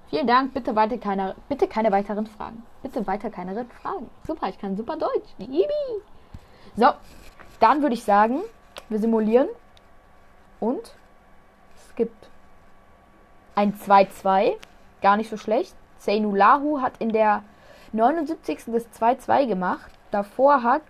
Vielen 0.09 0.25
Dank. 0.25 0.53
Bitte 0.53 0.75
weiter 0.75 0.97
keine, 0.97 1.35
bitte 1.47 1.67
keine 1.67 1.91
weiteren 1.91 2.25
Fragen. 2.25 2.63
Bitte 2.81 3.05
weiter 3.05 3.29
keine 3.29 3.65
Fragen. 3.81 4.09
Super, 4.25 4.49
ich 4.49 4.57
kann 4.57 4.75
super 4.75 4.97
Deutsch. 4.97 5.29
Yibi. 5.37 6.01
So, 6.75 6.87
dann 7.59 7.81
würde 7.81 7.93
ich 7.93 8.03
sagen, 8.03 8.41
wir 8.89 8.99
simulieren. 8.99 9.49
Und 10.59 10.95
es 11.75 11.95
gibt 11.95 12.29
ein 13.55 13.73
2-2. 13.73 14.55
Gar 15.01 15.17
nicht 15.17 15.29
so 15.29 15.37
schlecht. 15.37 15.75
Zeynulahu 15.99 16.81
hat 16.81 16.93
in 16.99 17.09
der 17.09 17.43
79. 17.91 18.65
das 18.67 18.89
2-2 18.99 19.47
gemacht. 19.47 19.91
Davor 20.11 20.63
hat 20.63 20.83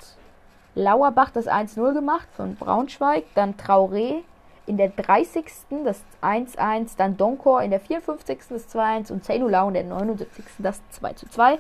Lauerbach 0.76 1.32
das 1.32 1.48
1-0 1.48 1.94
gemacht 1.94 2.28
von 2.36 2.56
Braunschweig. 2.56 3.26
Dann 3.36 3.56
Traoré 3.56 4.24
in 4.66 4.78
der 4.78 4.90
30. 4.90 5.46
das 5.84 6.04
1-1, 6.22 6.96
dann 6.96 7.18
Donkor 7.18 7.62
in 7.64 7.72
der 7.72 7.80
54. 7.80 8.40
das 8.50 8.70
2-1 8.70 9.12
und 9.12 9.26
Zainulau 9.26 9.68
in 9.70 9.74
der 9.74 9.84
79. 9.84 10.46
das 10.60 10.82
2-2 10.94 11.58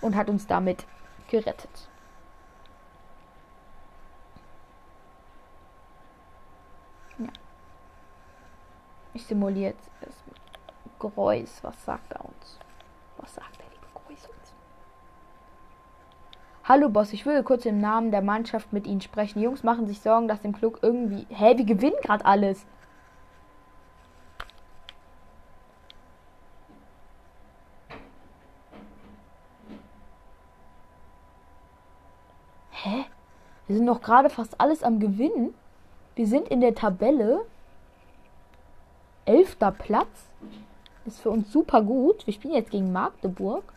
und 0.00 0.14
hat 0.14 0.28
uns 0.28 0.46
damit 0.46 0.86
gerettet. 1.28 1.88
Ja. 7.18 7.26
Ich 9.14 9.26
simuliere 9.26 9.72
jetzt 9.72 9.90
das 10.00 10.14
Geräusch. 11.00 11.50
Was 11.62 11.84
sagt 11.84 12.12
er 12.12 12.24
uns? 12.24 12.58
Was 13.16 13.34
sagt 13.34 13.58
der 13.58 13.66
liebe 13.66 13.86
Geräusch 13.92 14.28
uns? 14.28 14.54
Hallo 16.66 16.88
Boss, 16.88 17.12
ich 17.12 17.26
will 17.26 17.42
kurz 17.42 17.66
im 17.66 17.78
Namen 17.78 18.10
der 18.10 18.22
Mannschaft 18.22 18.72
mit 18.72 18.86
Ihnen 18.86 19.02
sprechen. 19.02 19.38
Die 19.38 19.44
Jungs 19.44 19.62
machen 19.64 19.86
sich 19.86 20.00
Sorgen, 20.00 20.28
dass 20.28 20.40
dem 20.40 20.54
Klug 20.54 20.78
irgendwie. 20.80 21.26
Hä, 21.28 21.58
wir 21.58 21.64
gewinnen 21.66 21.96
gerade 22.02 22.24
alles. 22.24 22.64
Hä? 32.70 33.04
Wir 33.66 33.76
sind 33.76 33.86
doch 33.86 34.00
gerade 34.00 34.30
fast 34.30 34.58
alles 34.58 34.82
am 34.82 35.00
Gewinnen. 35.00 35.52
Wir 36.14 36.26
sind 36.26 36.48
in 36.48 36.62
der 36.62 36.74
Tabelle. 36.74 37.44
Elfter 39.26 39.70
Platz. 39.70 40.30
Ist 41.04 41.20
für 41.20 41.28
uns 41.28 41.52
super 41.52 41.82
gut. 41.82 42.26
Wir 42.26 42.32
spielen 42.32 42.54
jetzt 42.54 42.70
gegen 42.70 42.90
Magdeburg. 42.90 43.73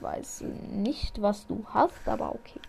Weiß 0.00 0.42
nicht, 0.70 1.22
was 1.22 1.46
du 1.46 1.64
hast, 1.72 2.06
aber 2.06 2.34
okay. 2.34 2.60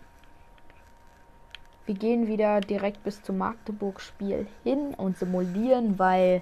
Wir 1.86 1.96
gehen 1.96 2.27
wieder 2.27 2.60
direkt 2.62 3.03
bis 3.03 3.22
zum 3.24 3.38
Magdeburg-Spiel 3.38 4.48
hin 4.63 4.93
und 4.93 5.17
simulieren, 5.17 5.98
weil 5.98 6.41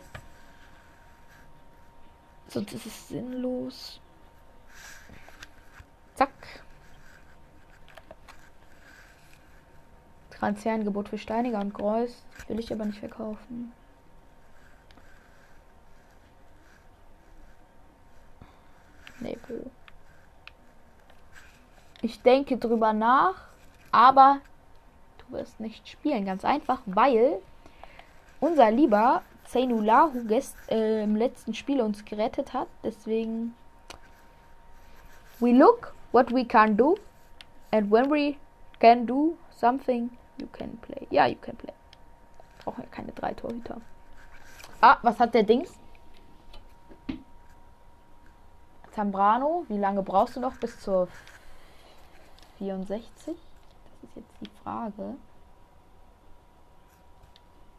sonst 2.47 2.73
ist 2.73 2.85
es 2.85 3.07
sinnlos. 3.09 4.01
Zack. 6.15 6.31
Transferangebot 10.31 11.09
für 11.09 11.17
Steiniger 11.17 11.59
und 11.59 11.73
Kreuz. 11.73 12.23
Will 12.47 12.59
ich 12.59 12.71
aber 12.73 12.85
nicht 12.85 12.99
verkaufen. 12.99 13.71
Nee, 19.19 19.37
Bro. 19.47 19.71
Ich 22.05 22.21
denke 22.21 22.57
drüber 22.57 22.93
nach, 22.93 23.33
aber 23.91 24.37
du 25.17 25.37
wirst 25.37 25.59
nicht 25.59 25.89
spielen. 25.89 26.23
Ganz 26.23 26.45
einfach, 26.45 26.81
weil 26.85 27.39
unser 28.39 28.69
lieber 28.69 29.23
Zainulahu 29.45 30.19
äh, 30.69 31.03
im 31.03 31.15
letzten 31.15 31.55
Spiel 31.55 31.81
uns 31.81 32.05
gerettet 32.05 32.53
hat. 32.53 32.67
Deswegen, 32.83 33.55
we 35.39 35.51
look 35.51 35.95
what 36.11 36.31
we 36.31 36.45
can 36.45 36.77
do. 36.77 36.95
And 37.71 37.91
when 37.91 38.11
we 38.11 38.35
can 38.79 39.07
do 39.07 39.35
something, 39.49 40.11
You 40.37 40.47
can 40.51 40.77
play. 40.81 41.07
Ja, 41.09 41.25
you 41.25 41.37
can 41.41 41.55
play. 41.55 41.73
Brauchen 42.63 42.83
ja 42.83 42.89
keine 42.91 43.13
drei 43.13 43.33
Torhüter. 43.33 43.79
Ah, 44.81 44.97
was 45.01 45.17
hat 45.17 45.33
der 45.33 45.43
Dings? 45.43 45.71
Zambrano, 48.91 49.65
wie 49.69 49.77
lange 49.77 50.03
brauchst 50.03 50.35
du 50.35 50.39
noch 50.39 50.57
bis 50.57 50.79
zur 50.79 51.07
64? 52.57 53.35
Das 54.01 54.09
ist 54.09 54.15
jetzt 54.15 54.41
die 54.41 54.49
Frage. 54.63 55.15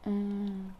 Ähm, 0.04 0.75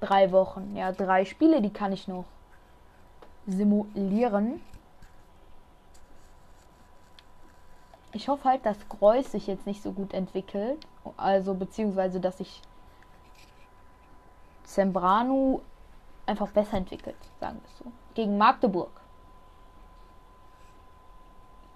drei 0.00 0.32
Wochen. 0.32 0.76
Ja, 0.76 0.92
drei 0.92 1.24
Spiele, 1.24 1.62
die 1.62 1.72
kann 1.72 1.92
ich 1.92 2.08
noch 2.08 2.26
simulieren. 3.46 4.60
Ich 8.12 8.28
hoffe 8.28 8.44
halt, 8.44 8.66
dass 8.66 8.88
Greus 8.88 9.32
sich 9.32 9.46
jetzt 9.46 9.66
nicht 9.66 9.82
so 9.82 9.92
gut 9.92 10.12
entwickelt. 10.12 10.86
Also, 11.16 11.54
beziehungsweise, 11.54 12.20
dass 12.20 12.38
sich 12.38 12.60
Sembranu 14.64 15.60
einfach 16.26 16.48
besser 16.48 16.76
entwickelt, 16.76 17.16
sagen 17.40 17.58
wir 17.60 17.68
es 17.68 17.78
so. 17.78 17.84
Gegen 18.14 18.38
Magdeburg. 18.38 19.01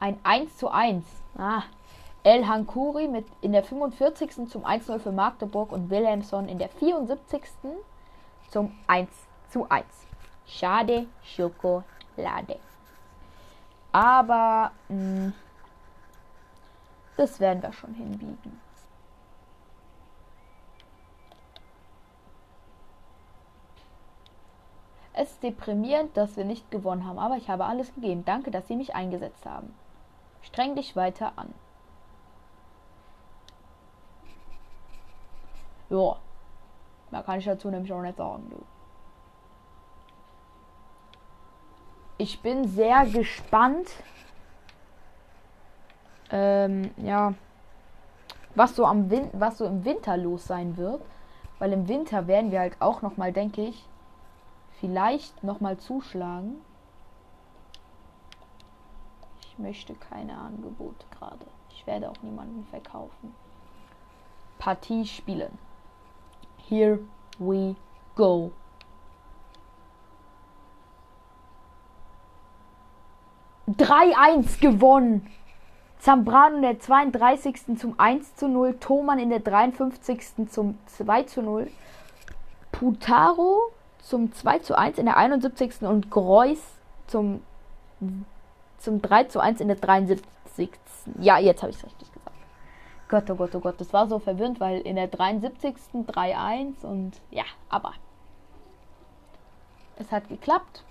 Ein 0.07 0.21
1 0.23 0.59
zu 0.59 0.69
1. 0.69 1.05
Ah. 1.37 1.65
El 2.23 2.47
Hankuri 2.47 3.09
mit 3.09 3.27
in 3.41 3.51
der 3.51 3.65
45. 3.65 4.49
zum 4.49 4.65
1-0 4.65 5.01
für 5.01 5.11
Magdeburg 5.11 5.73
und 5.73 5.91
Wilhelmsson 5.91 6.49
in 6.49 6.61
der 6.61 6.69
74. 6.69 7.43
zum 8.49 8.73
1 8.87 9.11
zu 9.49 9.69
1. 9.69 9.85
Schade, 10.47 11.09
Schokolade. 11.25 12.61
Aber 13.91 14.71
mh, 14.89 14.95
hm, 14.97 15.33
das 17.17 17.41
werden 17.41 17.61
wir 17.61 17.73
schon 17.73 17.95
hinbiegen. 17.95 18.61
Es 25.15 25.33
ist 25.33 25.43
deprimierend, 25.43 26.17
dass 26.17 26.37
wir 26.37 26.45
nicht 26.45 26.71
gewonnen 26.71 27.05
haben, 27.05 27.19
aber 27.19 27.37
ich 27.39 27.51
habe 27.51 27.65
alles 27.65 27.93
gegeben. 27.97 28.25
Danke, 28.25 28.53
dass 28.53 28.69
Sie 28.69 28.77
mich 28.77 28.95
eingesetzt 28.95 29.45
haben. 29.45 29.75
Streng 30.47 30.77
dich 30.77 30.95
weiter 30.95 31.33
an. 31.37 31.53
Ja. 35.91 36.17
Da 37.11 37.23
kann 37.23 37.39
ich 37.39 37.45
dazu 37.45 37.71
nämlich 37.71 37.93
auch 37.93 38.03
nicht 38.03 38.17
sagen, 38.17 38.49
du. 38.51 38.65
Ich 42.19 42.41
bin 42.43 42.67
sehr 42.67 43.07
gespannt. 43.07 43.89
Ähm, 46.31 46.91
ja. 46.97 47.35
Was 48.55 48.75
so 48.75 48.87
am 48.87 49.11
Win 49.11 49.31
was 49.33 49.59
so 49.59 49.67
im 49.67 49.85
Winter 49.85 50.17
los 50.17 50.47
sein 50.47 50.77
wird. 50.77 51.03
Weil 51.59 51.73
im 51.73 51.89
Winter 51.89 52.27
werden 52.27 52.51
wir 52.51 52.61
halt 52.61 52.77
auch 52.81 53.03
noch 53.03 53.17
mal, 53.17 53.33
denke 53.33 53.63
ich, 53.63 53.89
vielleicht 54.81 55.43
nochmal 55.43 55.79
zuschlagen. 55.79 56.61
Möchte 59.59 59.95
keine 59.95 60.37
Angebote 60.37 61.07
gerade. 61.19 61.47
Ich 61.71 61.87
werde 61.87 62.11
auch 62.11 62.23
niemanden 62.23 62.67
verkaufen. 62.71 63.35
Partie 64.59 65.07
spielen. 65.07 65.59
Here 66.69 66.99
we 67.39 67.77
go. 68.15 68.53
Drei 73.67 74.17
eins 74.17 74.59
gewonnen. 74.61 75.27
Zambrano 75.99 76.57
in 76.57 76.63
der 76.63 76.79
32. 76.79 77.79
zum 77.79 77.99
1 77.99 78.37
zu 78.37 78.49
0. 78.49 78.79
Thoman 78.79 79.19
in 79.19 79.31
der 79.31 79.41
53. 79.41 80.49
zum 80.49 80.79
2 80.87 81.23
zu 81.25 81.43
0. 81.43 81.71
Putaro 82.71 83.73
zum 84.03 84.33
2 84.33 84.59
zu 84.61 84.79
1 84.79 84.99
in 84.99 85.07
der 85.07 85.17
71. 85.17 85.83
und 85.83 86.11
Greus 86.11 86.59
zum, 87.07 87.43
zum 88.87 89.03
3 89.03 89.25
zu 89.25 89.41
1 89.41 89.61
in 89.61 89.67
der 89.67 89.77
73. 89.77 90.71
Ja, 91.19 91.39
jetzt 91.39 91.63
habe 91.63 91.71
ich 91.71 91.77
es 91.77 91.85
richtig 91.85 92.13
gesagt. 92.13 92.37
Gott, 93.09 93.29
oh 93.31 93.35
Gott, 93.35 93.55
oh 93.57 93.61
Gott, 93.61 93.81
das 93.81 93.93
war 93.93 94.07
so 94.07 94.21
verwirrend, 94.21 94.61
weil 94.61 94.81
in 94.81 94.95
der 94.95 95.09
73. 95.09 95.75
3-1 95.93 96.85
und 96.85 97.21
ja, 97.33 97.43
aber 97.69 97.95
es 99.97 100.13
hat 100.13 100.29
geklappt. 100.29 100.85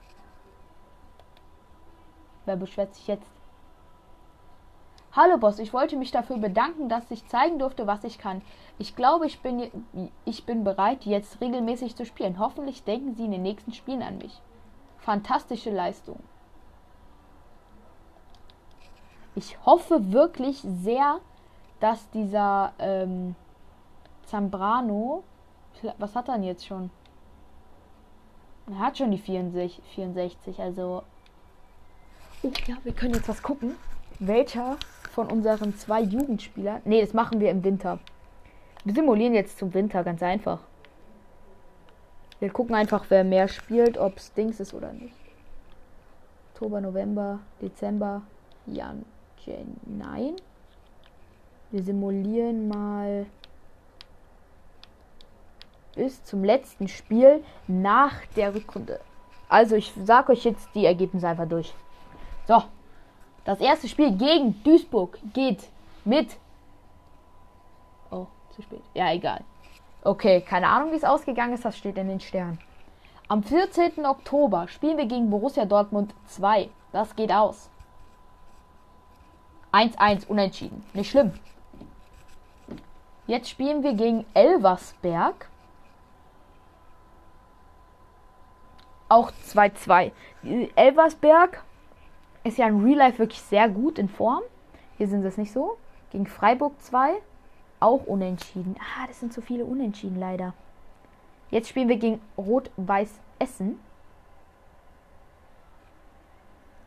Wer 2.43 2.57
beschwert 2.57 2.93
sich 2.95 3.07
jetzt? 3.07 3.31
Hallo 5.13 5.37
Boss, 5.37 5.59
ich 5.59 5.71
wollte 5.71 5.95
mich 5.95 6.11
dafür 6.11 6.37
bedanken, 6.37 6.89
dass 6.89 7.09
ich 7.11 7.25
zeigen 7.29 7.59
durfte, 7.59 7.87
was 7.87 8.03
ich 8.03 8.17
kann. 8.17 8.41
Ich 8.77 8.97
glaube, 8.97 9.25
ich 9.25 9.39
bin, 9.39 9.71
ich 10.25 10.45
bin 10.45 10.65
bereit, 10.65 11.05
jetzt 11.05 11.39
regelmäßig 11.39 11.95
zu 11.95 12.05
spielen. 12.05 12.39
Hoffentlich 12.39 12.83
denken 12.83 13.15
Sie 13.15 13.23
in 13.23 13.31
den 13.31 13.43
nächsten 13.43 13.71
Spielen 13.71 14.03
an 14.03 14.17
mich. 14.17 14.41
Fantastische 14.97 15.71
Leistung. 15.71 16.19
Ich 19.35 19.57
hoffe 19.65 20.13
wirklich 20.13 20.61
sehr, 20.61 21.19
dass 21.81 22.09
dieser 22.11 22.71
ähm, 22.79 23.35
Zambrano, 24.25 25.23
was 25.97 26.15
hat 26.15 26.29
er 26.29 26.35
denn 26.35 26.43
jetzt 26.43 26.65
schon? 26.65 26.89
Er 28.67 28.79
hat 28.79 28.97
schon 28.97 29.11
die 29.11 29.17
64, 29.17 29.83
64 29.93 30.59
also. 30.59 31.03
Oh 32.43 32.51
ja, 32.65 32.77
wir 32.83 32.93
können 32.93 33.13
jetzt 33.13 33.27
was 33.27 33.43
gucken. 33.43 33.75
Welcher 34.19 34.77
von 35.11 35.29
unseren 35.29 35.77
zwei 35.77 36.01
Jugendspielern. 36.01 36.81
Ne, 36.85 37.01
das 37.01 37.13
machen 37.13 37.39
wir 37.39 37.51
im 37.51 37.63
Winter. 37.63 37.99
Wir 38.85 38.93
simulieren 38.93 39.33
jetzt 39.33 39.57
zum 39.57 39.73
Winter, 39.73 40.03
ganz 40.03 40.23
einfach. 40.23 40.59
Wir 42.39 42.49
gucken 42.49 42.75
einfach, 42.75 43.05
wer 43.09 43.23
mehr 43.23 43.47
spielt, 43.47 43.97
ob 43.97 44.17
es 44.17 44.33
Dings 44.33 44.59
ist 44.59 44.73
oder 44.73 44.93
nicht. 44.93 45.15
Oktober, 46.53 46.81
November, 46.81 47.39
Dezember, 47.61 48.21
Jan, 48.65 49.05
Jan, 49.45 49.77
nein. 49.85 50.35
Wir 51.71 51.83
simulieren 51.83 52.67
mal 52.67 53.25
bis 55.95 56.23
zum 56.23 56.43
letzten 56.43 56.87
Spiel 56.87 57.43
nach 57.67 58.13
der 58.35 58.53
Rückrunde. 58.53 58.99
Also 59.49 59.75
ich 59.75 59.93
sage 60.03 60.33
euch 60.33 60.43
jetzt 60.43 60.67
die 60.75 60.85
Ergebnisse 60.85 61.27
einfach 61.27 61.47
durch. 61.47 61.73
So, 62.47 62.63
das 63.45 63.59
erste 63.59 63.87
Spiel 63.87 64.11
gegen 64.11 64.61
Duisburg 64.63 65.17
geht 65.33 65.69
mit. 66.03 66.37
Oh, 68.11 68.27
zu 68.55 68.61
spät. 68.61 68.81
Ja, 68.93 69.11
egal. 69.13 69.43
Okay, 70.03 70.41
keine 70.41 70.67
Ahnung, 70.67 70.91
wie 70.91 70.97
es 70.97 71.03
ausgegangen 71.03 71.53
ist. 71.53 71.65
Das 71.65 71.77
steht 71.77 71.97
in 71.97 72.07
den 72.07 72.19
Sternen. 72.19 72.59
Am 73.27 73.41
14. 73.41 74.05
Oktober 74.05 74.67
spielen 74.67 74.97
wir 74.97 75.07
gegen 75.07 75.29
Borussia 75.29 75.65
Dortmund 75.65 76.13
2. 76.27 76.69
Das 76.91 77.15
geht 77.15 77.31
aus. 77.31 77.69
1-1 79.75 80.27
unentschieden. 80.27 80.83
Nicht 80.93 81.11
schlimm. 81.11 81.33
Jetzt 83.27 83.49
spielen 83.49 83.83
wir 83.83 83.93
gegen 83.93 84.25
Elversberg. 84.33 85.49
Auch 89.09 89.31
2-2. 89.47 90.11
Elversberg 90.75 91.63
ist 92.43 92.57
ja 92.57 92.67
in 92.67 92.83
Real 92.83 92.97
Life 92.97 93.19
wirklich 93.19 93.41
sehr 93.41 93.67
gut 93.67 93.99
in 93.99 94.07
Form. 94.07 94.41
Hier 94.97 95.07
sind 95.07 95.21
sie 95.23 95.27
es 95.27 95.37
nicht 95.37 95.51
so. 95.51 95.77
Gegen 96.11 96.25
Freiburg 96.25 96.79
2 96.81 97.15
auch 97.79 98.05
unentschieden. 98.05 98.75
Ah, 98.79 99.07
das 99.07 99.19
sind 99.19 99.33
zu 99.33 99.41
viele 99.41 99.65
Unentschieden 99.65 100.19
leider. 100.19 100.53
Jetzt 101.51 101.69
spielen 101.69 101.89
wir 101.89 101.97
gegen 101.97 102.21
Rot-Weiß 102.37 103.19
Essen. 103.39 103.79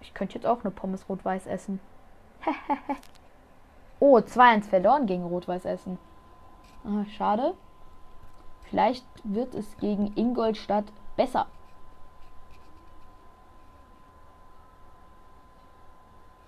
Ich 0.01 0.15
könnte 0.15 0.35
jetzt 0.35 0.47
auch 0.47 0.65
eine 0.65 0.71
Pommes 0.71 1.09
Rot-Weiß 1.09 1.47
essen. 1.47 1.81
oh, 4.01 4.19
2-1 4.19 4.65
verloren 4.65 5.07
gegen 5.07 5.25
Rot-Weiß 5.25 5.65
Essen. 5.65 5.99
Ah, 6.85 7.05
schade. 7.17 7.55
Vielleicht 8.71 9.05
wird 9.25 9.55
es 9.55 9.77
gegen 9.79 10.13
Ingolstadt 10.17 10.85
besser. 11.17 11.47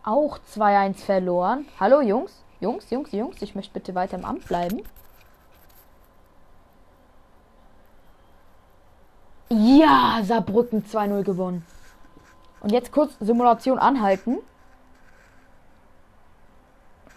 Auch 0.03 0.39
2-1 0.39 1.05
verloren. 1.05 1.67
Hallo 1.79 2.01
Jungs. 2.01 2.45
Jungs, 2.61 2.91
Jungs, 2.91 3.13
Jungs. 3.13 3.43
Ich 3.43 3.55
möchte 3.55 3.73
bitte 3.73 3.95
weiter 3.95 4.19
im 4.19 4.25
Amt 4.25 4.47
bleiben. 4.47 4.83
Ja, 9.49 10.21
Saarbrücken 10.23 10.85
2-0 10.85 11.23
gewonnen. 11.23 11.67
Und 12.61 12.73
jetzt 12.73 12.93
kurz 12.93 13.17
Simulation 13.19 13.79
anhalten. 13.79 14.39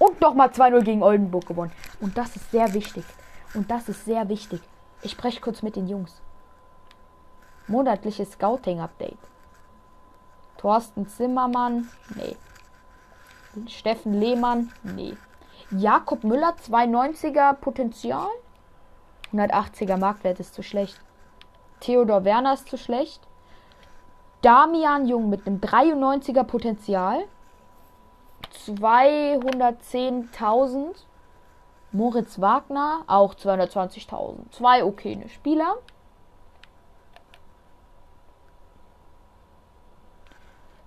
Und 0.03 0.19
nochmal 0.19 0.49
2-0 0.49 0.81
gegen 0.83 1.01
Oldenburg 1.01 1.45
gewonnen. 1.45 1.71
Und 2.01 2.17
das 2.17 2.35
ist 2.35 2.51
sehr 2.51 2.73
wichtig. 2.73 3.05
Und 3.53 3.71
das 3.71 3.87
ist 3.87 4.03
sehr 4.03 4.27
wichtig. 4.27 4.61
Ich 5.01 5.11
spreche 5.11 5.39
kurz 5.39 5.61
mit 5.61 5.77
den 5.77 5.87
Jungs. 5.87 6.21
Monatliches 7.67 8.33
Scouting-Update. 8.33 9.17
Thorsten 10.57 11.07
Zimmermann. 11.07 11.87
Nee. 12.15 12.35
Steffen 13.69 14.19
Lehmann, 14.19 14.73
nee. 14.83 15.15
Jakob 15.71 16.25
Müller, 16.25 16.53
290er 16.67 17.53
Potenzial. 17.53 18.27
180er 19.31 19.95
Marktwert 19.95 20.41
ist 20.41 20.53
zu 20.53 20.63
schlecht. 20.63 20.99
Theodor 21.79 22.25
Werner 22.25 22.55
ist 22.55 22.67
zu 22.67 22.77
schlecht. 22.77 23.21
Damian 24.41 25.07
Jung 25.07 25.29
mit 25.29 25.47
einem 25.47 25.61
93er 25.61 26.43
Potenzial. 26.43 27.23
210.000. 28.53 30.95
Moritz 31.91 32.39
Wagner 32.41 33.03
auch 33.07 33.35
220.000. 33.35 34.51
Zwei 34.51 34.83
okay 34.83 35.23
Spieler. 35.29 35.77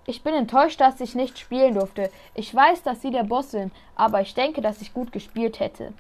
Ich 0.09 0.22
bin 0.22 0.35
enttäuscht, 0.35 0.81
dass 0.81 1.00
ich 1.00 1.16
nicht 1.16 1.38
spielen 1.38 1.74
durfte. 1.74 2.11
Ich 2.35 2.55
weiß, 2.55 2.83
dass 2.83 3.02
Sie 3.02 3.11
der 3.11 3.24
Boss 3.24 3.50
sind, 3.50 3.72
aber 3.96 4.20
ich 4.20 4.35
denke, 4.35 4.61
dass 4.61 4.81
ich 4.81 4.94
gut 4.94 5.12
gespielt 5.12 5.59
hätte. 5.59 5.92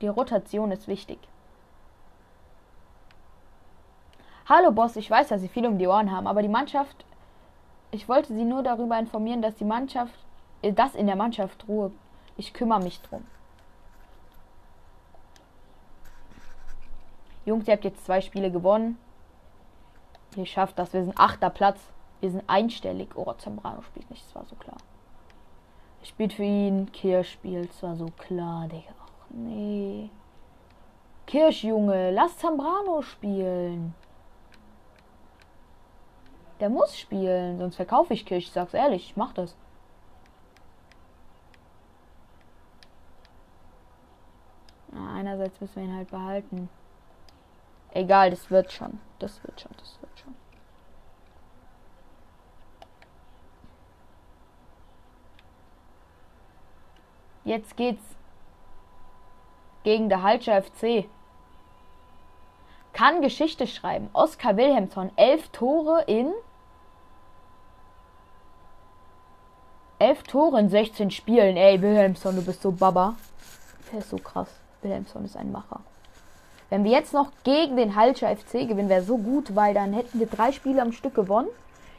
Die 0.00 0.08
Rotation 0.08 0.70
ist 0.70 0.86
wichtig. 0.86 1.18
Hallo 4.48 4.70
Boss, 4.70 4.94
ich 4.94 5.10
weiß, 5.10 5.28
dass 5.28 5.40
Sie 5.40 5.48
viel 5.48 5.66
um 5.66 5.78
die 5.78 5.88
Ohren 5.88 6.12
haben, 6.12 6.28
aber 6.28 6.42
die 6.42 6.48
Mannschaft. 6.48 7.04
Ich 7.90 8.08
wollte 8.08 8.34
Sie 8.34 8.44
nur 8.44 8.62
darüber 8.62 8.98
informieren, 8.98 9.42
dass 9.42 9.54
die 9.56 9.64
Mannschaft. 9.64 10.14
Äh, 10.62 10.72
dass 10.72 10.94
in 10.94 11.06
der 11.06 11.16
Mannschaft 11.16 11.66
Ruhe. 11.68 11.92
Ich 12.36 12.52
kümmere 12.52 12.82
mich 12.82 13.00
drum. 13.02 13.24
Jungs, 17.44 17.68
ihr 17.68 17.74
habt 17.74 17.84
jetzt 17.84 18.04
zwei 18.04 18.20
Spiele 18.20 18.50
gewonnen. 18.50 18.98
Ihr 20.34 20.46
schafft 20.46 20.78
das. 20.78 20.92
Wir 20.92 21.04
sind 21.04 21.18
achter 21.18 21.48
Platz. 21.48 21.80
Wir 22.20 22.30
sind 22.30 22.42
einstellig. 22.48 23.10
Oh, 23.14 23.32
Zambrano 23.34 23.82
spielt 23.82 24.10
nicht. 24.10 24.24
Das 24.26 24.34
war 24.34 24.44
so 24.46 24.56
klar. 24.56 24.76
Spielt 26.02 26.32
für 26.32 26.42
ihn. 26.42 26.90
Kirsch 26.92 27.32
spielt. 27.32 27.70
Das 27.70 27.82
war 27.82 27.96
so 27.96 28.06
klar, 28.18 28.66
Digga. 28.68 28.92
Ach, 29.00 29.30
nee. 29.30 30.10
Kirsch, 31.26 31.64
Junge. 31.64 32.10
Lass 32.10 32.36
Zambrano 32.38 33.02
spielen. 33.02 33.94
Der 36.60 36.68
muss 36.68 36.98
spielen. 36.98 37.58
Sonst 37.58 37.76
verkaufe 37.76 38.14
ich 38.14 38.26
Kirsch. 38.26 38.44
Ich 38.46 38.52
sag's 38.52 38.74
ehrlich. 38.74 39.10
Ich 39.10 39.16
mach 39.16 39.32
das. 39.32 39.54
einerseits 45.16 45.60
müssen 45.60 45.76
wir 45.76 45.84
ihn 45.84 45.96
halt 45.96 46.10
behalten. 46.10 46.68
Egal, 47.92 48.30
das 48.30 48.50
wird 48.50 48.72
schon. 48.72 49.00
Das 49.18 49.42
wird 49.42 49.60
schon, 49.60 49.72
das 49.78 50.00
wird 50.00 50.18
schon. 50.18 50.34
Jetzt 57.44 57.76
geht's 57.76 58.04
gegen 59.84 60.08
der 60.08 60.22
Halscher 60.22 60.62
FC. 60.62 61.08
Kann 62.92 63.22
Geschichte 63.22 63.66
schreiben. 63.66 64.10
Oskar 64.12 64.56
Wilhelmsson, 64.56 65.10
elf 65.16 65.48
Tore 65.50 66.02
in. 66.06 66.32
Elf 69.98 70.22
Tore 70.24 70.60
in 70.60 70.68
16 70.68 71.10
Spielen. 71.10 71.56
Ey, 71.56 71.80
Wilhelmsson, 71.80 72.36
du 72.36 72.42
bist 72.42 72.60
so 72.60 72.70
Baba. 72.70 73.14
Der 73.90 74.00
ist 74.00 74.10
so 74.10 74.18
krass. 74.18 74.48
Wilhelmsson 74.82 75.24
ist 75.24 75.36
ein 75.36 75.50
Macher. 75.50 75.80
Wenn 76.68 76.84
wir 76.84 76.90
jetzt 76.90 77.14
noch 77.14 77.30
gegen 77.44 77.76
den 77.76 77.96
Halscher 77.96 78.34
FC 78.34 78.68
gewinnen, 78.68 78.88
wäre 78.88 79.02
so 79.02 79.16
gut, 79.16 79.54
weil 79.54 79.72
dann 79.72 79.92
hätten 79.92 80.18
wir 80.18 80.26
drei 80.26 80.52
Spiele 80.52 80.82
am 80.82 80.92
Stück 80.92 81.14
gewonnen. 81.14 81.48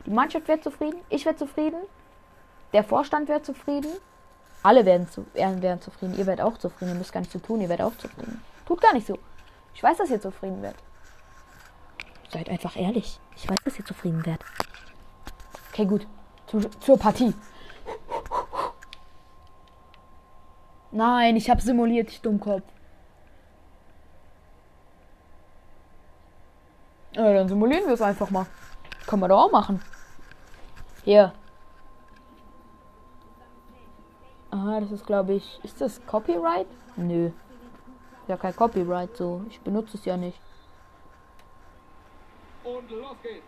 Die 0.05 0.11
Mannschaft 0.11 0.47
wäre 0.47 0.61
zufrieden, 0.61 0.99
ich 1.09 1.25
wäre 1.25 1.35
zufrieden, 1.35 1.79
der 2.73 2.83
Vorstand 2.83 3.27
wäre 3.29 3.41
zufrieden, 3.41 3.91
alle 4.63 4.85
werden, 4.85 5.09
zu, 5.09 5.25
wären 5.33 5.81
zufrieden, 5.81 6.17
ihr 6.17 6.25
werdet 6.25 6.45
auch 6.45 6.57
zufrieden, 6.57 6.91
ihr 6.91 6.97
müsst 6.97 7.11
gar 7.11 7.21
nichts 7.21 7.33
zu 7.33 7.41
tun, 7.41 7.61
ihr 7.61 7.69
werdet 7.69 7.85
auch 7.85 7.97
zufrieden. 7.97 8.41
Tut 8.65 8.81
gar 8.81 8.93
nicht 8.93 9.07
so. 9.07 9.17
Ich 9.73 9.81
weiß, 9.81 9.97
dass 9.97 10.09
ihr 10.09 10.21
zufrieden 10.21 10.61
werdet. 10.61 10.79
Seid 12.29 12.49
einfach 12.49 12.75
ehrlich. 12.75 13.19
Ich 13.35 13.49
weiß, 13.49 13.57
dass 13.63 13.79
ihr 13.79 13.85
zufrieden 13.85 14.25
werdet. 14.25 14.45
Okay, 15.71 15.85
gut. 15.85 16.05
Zu, 16.47 16.59
zur 16.79 16.97
Partie. 16.97 17.33
Nein, 20.91 21.35
ich 21.35 21.49
habe 21.49 21.61
simuliert, 21.61 22.09
ich 22.09 22.21
Dummkopf. 22.21 22.63
Ja, 27.13 27.33
dann 27.33 27.47
simulieren 27.47 27.85
wir 27.85 27.93
es 27.93 28.01
einfach 28.01 28.29
mal. 28.29 28.45
Kann 29.07 29.19
man 29.19 29.29
doch 29.29 29.45
auch 29.45 29.51
machen. 29.51 29.81
Hier. 31.03 31.33
Aha, 34.51 34.79
das 34.81 34.91
ist 34.91 35.05
glaube 35.05 35.33
ich. 35.33 35.59
Ist 35.63 35.81
das 35.81 36.05
Copyright? 36.05 36.67
Nö. 36.95 37.31
Ja, 38.27 38.37
kein 38.37 38.55
Copyright 38.55 39.15
so. 39.15 39.41
Ich 39.49 39.59
benutze 39.61 39.97
es 39.97 40.05
ja 40.05 40.15
nicht. 40.15 40.39
Und 42.63 42.91
los 42.91 43.15
geht's. 43.23 43.45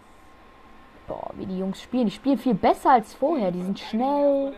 Boah, 1.07 1.31
wie 1.35 1.45
die 1.45 1.59
Jungs 1.59 1.81
spielen. 1.81 2.05
Die 2.05 2.11
spielen 2.11 2.37
viel 2.37 2.53
besser 2.53 2.91
als 2.91 3.13
vorher. 3.13 3.51
Die 3.51 3.61
sind 3.61 3.79
schnell. 3.79 4.55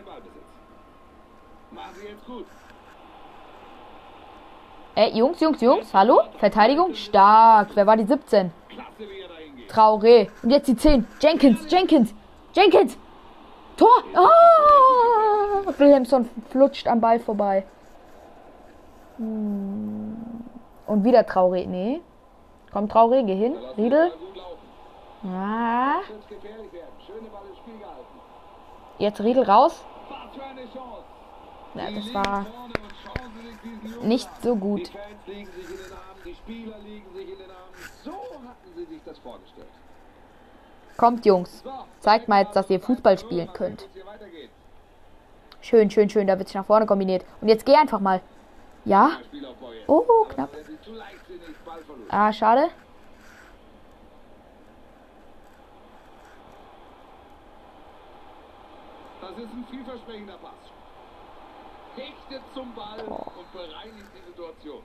Ey, 4.94 5.16
Jungs, 5.16 5.40
Jungs, 5.40 5.60
Jungs, 5.62 5.94
hallo? 5.94 6.20
Verteidigung 6.36 6.92
stark. 6.94 7.70
Wer 7.74 7.86
war 7.86 7.96
die 7.96 8.04
17? 8.04 8.52
Traoré. 9.70 10.28
Und 10.42 10.50
jetzt 10.50 10.68
die 10.68 10.76
10. 10.76 11.06
Jenkins, 11.18 11.66
Jenkins, 11.70 12.14
Jenkins. 12.52 12.98
Tor. 13.78 13.88
Oh! 14.14 15.72
Wilhelmsson 15.78 16.28
flutscht 16.50 16.86
am 16.86 17.00
Ball 17.00 17.18
vorbei. 17.20 17.64
Hm. 19.16 20.14
Und 20.86 21.04
wieder 21.04 21.20
Traoré. 21.20 21.66
Nee. 21.66 22.02
Komm, 22.70 22.86
Traoré, 22.86 23.22
geh 23.22 23.34
hin. 23.34 23.56
Riedel. 23.78 24.12
Ja. 25.22 26.00
Jetzt 28.98 29.20
Riedel 29.22 29.44
raus. 29.44 29.82
Ja, 31.74 31.90
das 31.90 32.12
war 32.12 32.44
nicht 34.02 34.28
so 34.42 34.56
gut. 34.56 34.90
Kommt, 40.96 41.26
Jungs. 41.26 41.64
Zeigt 42.00 42.28
mal 42.28 42.42
jetzt, 42.42 42.54
dass 42.54 42.70
ihr 42.70 42.80
Fußball 42.80 43.18
spielen 43.18 43.52
könnt. 43.52 43.88
Schön, 45.60 45.90
schön, 45.90 46.10
schön. 46.10 46.26
Da 46.26 46.38
wird 46.38 46.48
sich 46.48 46.56
nach 46.56 46.66
vorne 46.66 46.86
kombiniert. 46.86 47.24
Und 47.40 47.48
jetzt 47.48 47.64
geh 47.64 47.74
einfach 47.74 48.00
mal. 48.00 48.20
Ja? 48.84 49.12
Oh, 49.86 50.26
knapp. 50.28 50.50
Ah, 52.08 52.32
schade. 52.32 52.68
Das 59.20 59.30
ist 59.30 59.52
ein 59.52 59.66
vielversprechender 59.70 60.34
Pass. 60.34 60.50
Hechtet 61.96 62.42
zum 62.54 62.74
Ball 62.74 63.04
oh. 63.08 63.14
und 63.38 63.52
bereinigt 63.52 64.08
die 64.14 64.30
Situation. 64.30 64.82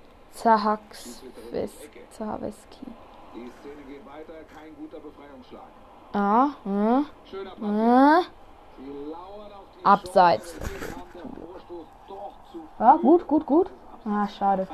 Zahaweski. 2.12 2.86
Die 3.36 3.51
Szene 3.60 3.81
geht 3.88 4.05
weiter, 4.05 4.33
kein 4.55 4.75
guter 4.75 4.99
Befreiungsschlag. 4.99 5.67
Ah, 6.13 6.49
hm. 6.63 7.05
Schöner 7.25 7.55
hm. 7.57 8.25
Abseits. 9.83 10.55
Ja, 12.79 12.95
gut, 12.95 13.27
gut, 13.27 13.45
gut. 13.45 13.69
Ah, 14.05 14.27
schade. 14.27 14.67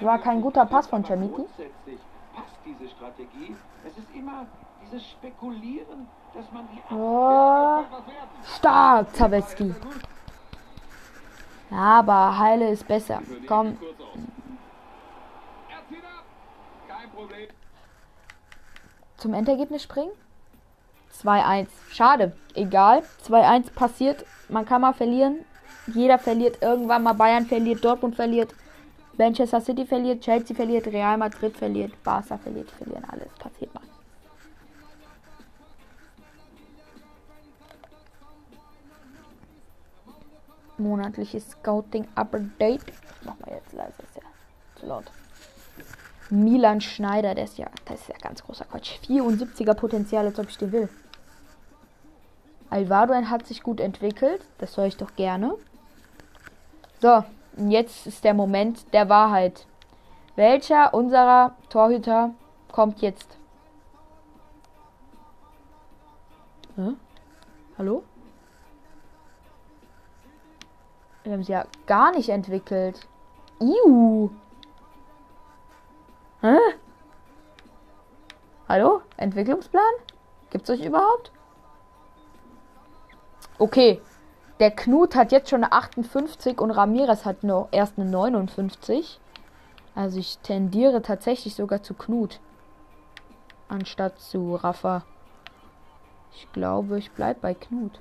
War 0.00 0.18
kein 0.18 0.42
guter 0.42 0.66
Pass 0.66 0.86
von 0.86 1.02
Chamiti. 1.04 1.46
Oh, 6.90 7.84
stark, 8.42 9.14
Zaweski. 9.16 9.74
Ja, 11.70 12.00
aber 12.00 12.38
Heile 12.38 12.70
ist 12.70 12.86
besser. 12.86 13.22
Komm. 13.46 13.78
Zum 19.16 19.34
Endergebnis 19.34 19.82
springen? 19.82 20.10
2-1. 21.22 21.68
Schade. 21.90 22.36
Egal. 22.54 23.02
2-1 23.26 23.72
passiert. 23.72 24.24
Man 24.48 24.64
kann 24.64 24.80
mal 24.80 24.94
verlieren. 24.94 25.44
Jeder 25.94 26.18
verliert 26.18 26.62
irgendwann 26.62 27.02
mal. 27.02 27.14
Bayern 27.14 27.46
verliert, 27.46 27.84
Dortmund 27.84 28.16
verliert, 28.16 28.54
Manchester 29.16 29.60
City 29.60 29.84
verliert, 29.86 30.22
Chelsea 30.22 30.54
verliert, 30.54 30.86
Real 30.86 31.16
Madrid 31.18 31.56
verliert, 31.56 32.02
Barca 32.02 32.38
verliert, 32.38 32.70
verlieren 32.70 33.04
alles. 33.10 33.28
Passiert 33.38 33.74
mal. 33.74 33.82
Monatliches 40.80 41.50
Scouting 41.50 42.06
Update. 42.14 42.84
Mach 43.24 43.38
mal 43.38 43.54
jetzt 43.54 43.72
leise, 43.72 44.02
ist 44.02 44.16
ja 44.16 44.22
zu 44.76 44.86
laut. 44.86 45.04
Milan 46.30 46.80
Schneider, 46.80 47.34
der 47.34 47.44
ist 47.44 47.58
ja, 47.58 47.66
das 47.86 48.00
ist 48.00 48.08
ja 48.08 48.16
ganz 48.20 48.42
großer 48.42 48.64
Quatsch. 48.64 48.98
74er 49.06 49.74
Potenzial, 49.74 50.26
als 50.26 50.38
ob 50.38 50.48
ich 50.48 50.58
den 50.58 50.72
will. 50.72 50.88
Alvaro 52.70 53.14
hat 53.14 53.46
sich 53.46 53.62
gut 53.62 53.80
entwickelt. 53.80 54.42
Das 54.58 54.76
höre 54.76 54.86
ich 54.86 54.96
doch 54.96 55.16
gerne. 55.16 55.56
So, 57.00 57.24
jetzt 57.56 58.06
ist 58.06 58.22
der 58.22 58.34
Moment 58.34 58.92
der 58.92 59.08
Wahrheit. 59.08 59.66
Welcher 60.36 60.94
unserer 60.94 61.56
Torhüter 61.68 62.30
kommt 62.70 63.00
jetzt? 63.00 63.36
Hä? 66.76 66.92
Hallo? 67.76 68.04
Wir 71.30 71.34
haben 71.34 71.44
sie 71.44 71.52
ja 71.52 71.64
gar 71.86 72.10
nicht 72.10 72.28
entwickelt. 72.30 73.06
Iu. 73.60 74.30
Hä? 76.40 76.56
Hallo? 78.68 79.02
Entwicklungsplan? 79.16 79.92
Gibt's 80.50 80.68
euch 80.70 80.84
überhaupt? 80.84 81.30
Okay. 83.60 84.02
Der 84.58 84.72
Knut 84.72 85.14
hat 85.14 85.30
jetzt 85.30 85.50
schon 85.50 85.62
eine 85.62 85.72
58 85.72 86.60
und 86.60 86.72
Ramirez 86.72 87.24
hat 87.24 87.44
noch 87.44 87.68
erst 87.70 87.96
eine 87.96 88.10
59. 88.10 89.20
Also 89.94 90.18
ich 90.18 90.38
tendiere 90.38 91.00
tatsächlich 91.00 91.54
sogar 91.54 91.84
zu 91.84 91.94
Knut. 91.94 92.40
Anstatt 93.68 94.18
zu 94.18 94.56
Rafa. 94.56 95.04
Ich 96.32 96.50
glaube, 96.50 96.98
ich 96.98 97.12
bleibe 97.12 97.38
bei 97.38 97.54
Knut. 97.54 98.00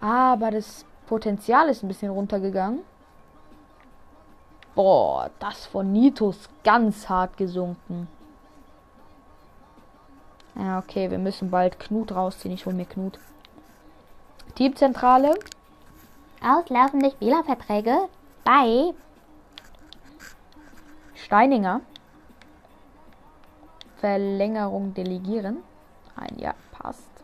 Aber 0.00 0.50
das 0.50 0.84
Potenzial 1.06 1.68
ist 1.68 1.82
ein 1.82 1.88
bisschen 1.88 2.10
runtergegangen. 2.10 2.80
Boah, 4.74 5.30
das 5.38 5.66
von 5.66 5.92
Nitos 5.92 6.48
ganz 6.62 7.08
hart 7.08 7.36
gesunken. 7.36 8.08
Ja, 10.54 10.78
okay, 10.78 11.10
wir 11.10 11.18
müssen 11.18 11.50
bald 11.50 11.78
Knut 11.78 12.12
rausziehen. 12.12 12.54
Ich 12.54 12.66
hole 12.66 12.76
mir 12.76 12.86
Knut. 12.86 13.18
Teamzentrale. 14.54 15.34
Auslaufende 16.42 17.10
Spielerverträge 17.10 18.08
bei 18.44 18.92
Steininger. 21.14 21.80
Verlängerung 23.96 24.94
delegieren. 24.94 25.58
Ein 26.14 26.38
Jahr 26.38 26.54
passt. 26.72 27.15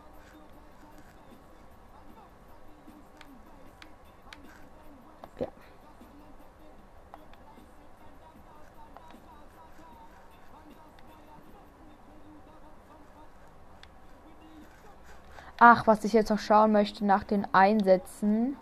Ach, 15.65 15.87
was 15.87 16.03
ich 16.03 16.13
jetzt 16.13 16.29
noch 16.29 16.41
schauen 16.41 16.73
möchte 16.73 17.07
nach 17.07 17.23
den 17.23 17.47
Einsätzen. 17.55 18.57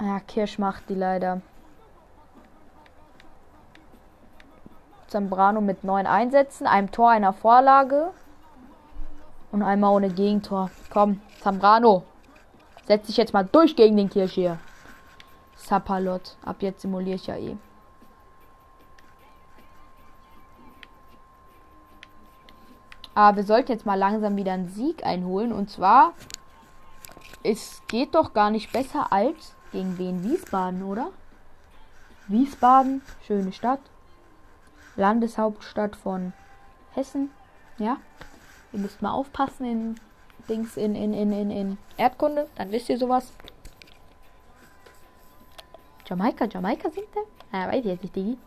Ja, 0.00 0.20
Kirsch 0.20 0.58
macht 0.58 0.88
die 0.88 0.94
leider. 0.94 1.42
Zambrano 5.08 5.60
mit 5.60 5.84
neun 5.84 6.06
Einsätzen, 6.06 6.66
einem 6.66 6.92
Tor, 6.92 7.10
einer 7.10 7.34
Vorlage 7.34 8.10
und 9.52 9.62
einmal 9.62 9.94
ohne 9.94 10.08
Gegentor. 10.08 10.70
Komm, 10.90 11.20
Zambrano, 11.42 12.04
setz 12.86 13.08
dich 13.08 13.18
jetzt 13.18 13.34
mal 13.34 13.44
durch 13.44 13.76
gegen 13.76 13.98
den 13.98 14.08
Kirsch 14.08 14.32
hier. 14.32 14.58
Sapalot, 15.56 16.38
ab 16.42 16.56
jetzt 16.60 16.80
simuliere 16.80 17.16
ich 17.16 17.26
ja 17.26 17.36
eh. 17.36 17.58
Aber 23.20 23.36
wir 23.36 23.44
sollten 23.44 23.72
jetzt 23.72 23.84
mal 23.84 23.98
langsam 23.98 24.36
wieder 24.36 24.54
einen 24.54 24.70
Sieg 24.70 25.04
einholen. 25.04 25.52
Und 25.52 25.68
zwar, 25.68 26.14
es 27.42 27.82
geht 27.86 28.14
doch 28.14 28.32
gar 28.32 28.48
nicht 28.48 28.72
besser 28.72 29.12
als 29.12 29.54
gegen 29.72 29.98
wen 29.98 30.24
Wiesbaden, 30.24 30.82
oder? 30.82 31.10
Wiesbaden, 32.28 33.02
schöne 33.26 33.52
Stadt. 33.52 33.80
Landeshauptstadt 34.96 35.96
von 35.96 36.32
Hessen. 36.94 37.30
Ja. 37.76 37.98
Ihr 38.72 38.78
müsst 38.78 39.02
mal 39.02 39.12
aufpassen 39.12 39.66
in 39.66 39.94
Dings 40.48 40.78
in, 40.78 40.94
in, 40.94 41.12
in, 41.12 41.30
in, 41.30 41.50
in 41.50 41.78
Erdkunde. 41.98 42.48
Dann 42.54 42.72
wisst 42.72 42.88
ihr 42.88 42.96
sowas. 42.96 43.30
Jamaika, 46.06 46.46
Jamaika 46.46 46.88
singt 46.88 47.14
er? 47.14 47.58
Ja, 47.60 47.68
weiß 47.68 47.80
ich 47.80 47.84
jetzt 47.84 48.02
nicht, 48.02 48.16
Digi. 48.16 48.38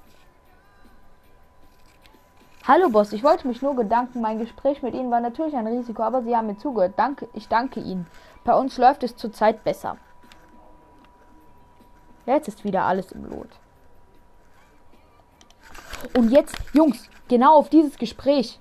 Hallo 2.65 2.89
Boss, 2.89 3.12
ich 3.12 3.23
wollte 3.23 3.45
mich 3.45 3.62
nur 3.62 3.76
gedanken. 3.76 4.21
Mein 4.21 4.39
Gespräch 4.39 4.82
mit 4.82 4.93
Ihnen 4.93 5.12
war 5.12 5.19
natürlich 5.19 5.54
ein 5.54 5.67
Risiko, 5.67 6.02
aber 6.02 6.23
Sie 6.23 6.34
haben 6.34 6.47
mir 6.47 6.58
zugehört. 6.58 6.93
Danke, 6.95 7.28
ich 7.34 7.49
danke 7.49 7.82
Ihnen. 7.82 8.08
Bei 8.45 8.56
uns 8.56 8.78
läuft 8.78 9.04
es 9.04 9.17
zurzeit 9.17 9.65
besser. 9.65 9.97
Jetzt 12.26 12.47
ist 12.47 12.63
wieder 12.63 12.84
alles 12.84 13.12
im 13.12 13.30
Lot. 13.30 13.49
Und 16.15 16.30
jetzt, 16.30 16.56
Jungs, 16.73 17.10
genau 17.28 17.58
auf 17.58 17.67
dieses 17.67 17.97
Gespräch. 17.97 18.60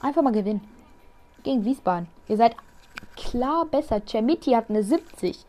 Einfach 0.00 0.22
mal 0.22 0.32
gewinnen. 0.32 0.62
Gegen 1.42 1.64
Wiesbaden. 1.64 2.06
Ihr 2.28 2.36
seid 2.36 2.54
klar 3.16 3.64
besser. 3.64 4.00
Cemiti 4.06 4.52
hat 4.52 4.70
eine 4.70 4.84
70. 4.84 5.45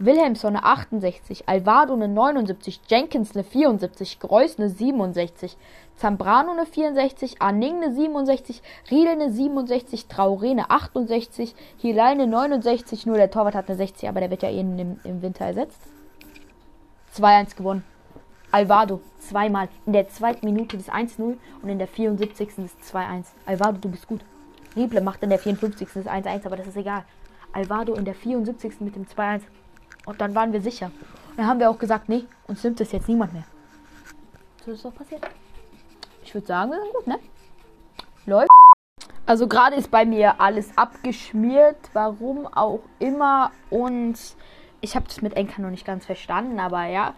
Wilhelmsson 0.00 0.54
eine 0.54 0.64
68, 0.64 1.48
Alvaro 1.48 1.94
eine 1.94 2.06
79, 2.06 2.80
Jenkins 2.88 3.34
eine 3.34 3.42
74, 3.42 4.20
Greuß 4.20 4.58
eine 4.58 4.70
67, 4.70 5.56
Zambrano 5.96 6.52
eine 6.52 6.66
64, 6.66 7.42
Anning 7.42 7.82
eine 7.82 7.92
67, 7.92 8.62
Riedel 8.90 9.12
eine 9.12 9.32
67, 9.32 10.06
Traoré 10.08 10.52
eine 10.52 10.70
68, 10.70 11.54
Hilal 11.78 12.12
eine 12.12 12.28
69, 12.28 13.06
nur 13.06 13.16
der 13.16 13.30
Torwart 13.30 13.56
hat 13.56 13.68
eine 13.68 13.76
60, 13.76 14.08
aber 14.08 14.20
der 14.20 14.30
wird 14.30 14.42
ja 14.42 14.50
eh 14.50 14.60
im, 14.60 15.00
im 15.02 15.22
Winter 15.22 15.46
ersetzt. 15.46 15.80
2-1 17.16 17.56
gewonnen. 17.56 17.84
Alvaro 18.52 19.00
zweimal 19.18 19.68
in 19.84 19.92
der 19.92 20.08
zweiten 20.08 20.46
Minute 20.46 20.76
das 20.76 20.88
1-0 20.88 21.36
und 21.62 21.68
in 21.68 21.78
der 21.78 21.88
74. 21.88 22.50
das 22.56 22.94
2-1. 22.94 23.24
Alvaro, 23.46 23.72
du 23.72 23.90
bist 23.90 24.06
gut. 24.06 24.20
Rieble 24.76 25.00
macht 25.00 25.24
in 25.24 25.30
der 25.30 25.40
54. 25.40 25.88
das 25.92 26.06
1-1, 26.06 26.46
aber 26.46 26.56
das 26.56 26.68
ist 26.68 26.76
egal. 26.76 27.04
Alvaro 27.52 27.94
in 27.94 28.04
der 28.04 28.14
74. 28.14 28.80
mit 28.80 28.94
dem 28.94 29.06
2-1. 29.06 29.42
Und 30.08 30.22
dann 30.22 30.34
waren 30.34 30.54
wir 30.54 30.62
sicher. 30.62 30.86
Und 30.86 31.36
dann 31.36 31.46
haben 31.46 31.60
wir 31.60 31.68
auch 31.68 31.78
gesagt, 31.78 32.08
nee, 32.08 32.24
uns 32.46 32.64
nimmt 32.64 32.80
es 32.80 32.92
jetzt 32.92 33.08
niemand 33.08 33.34
mehr. 33.34 33.44
So 34.64 34.72
ist 34.72 34.82
doch 34.82 34.94
passiert. 34.94 35.20
Ich 36.24 36.32
würde 36.32 36.46
sagen, 36.46 36.70
wir 36.70 36.80
sind 36.80 36.94
gut, 36.94 37.06
ne? 37.06 37.18
Läuft. 38.24 38.48
Also 39.26 39.46
gerade 39.46 39.76
ist 39.76 39.90
bei 39.90 40.06
mir 40.06 40.40
alles 40.40 40.76
abgeschmiert, 40.78 41.76
warum 41.92 42.46
auch 42.46 42.80
immer. 42.98 43.50
Und 43.68 44.18
ich 44.80 44.96
habe 44.96 45.06
das 45.06 45.20
mit 45.20 45.34
Enka 45.36 45.60
noch 45.60 45.68
nicht 45.68 45.84
ganz 45.84 46.06
verstanden, 46.06 46.58
aber 46.58 46.86
ja. 46.86 47.12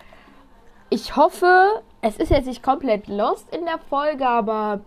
Ich 0.88 1.14
hoffe, 1.14 1.84
es 2.02 2.16
ist 2.16 2.30
jetzt 2.30 2.46
nicht 2.46 2.64
komplett 2.64 3.06
lost 3.06 3.54
in 3.54 3.66
der 3.66 3.78
Folge, 3.78 4.26
aber 4.26 4.80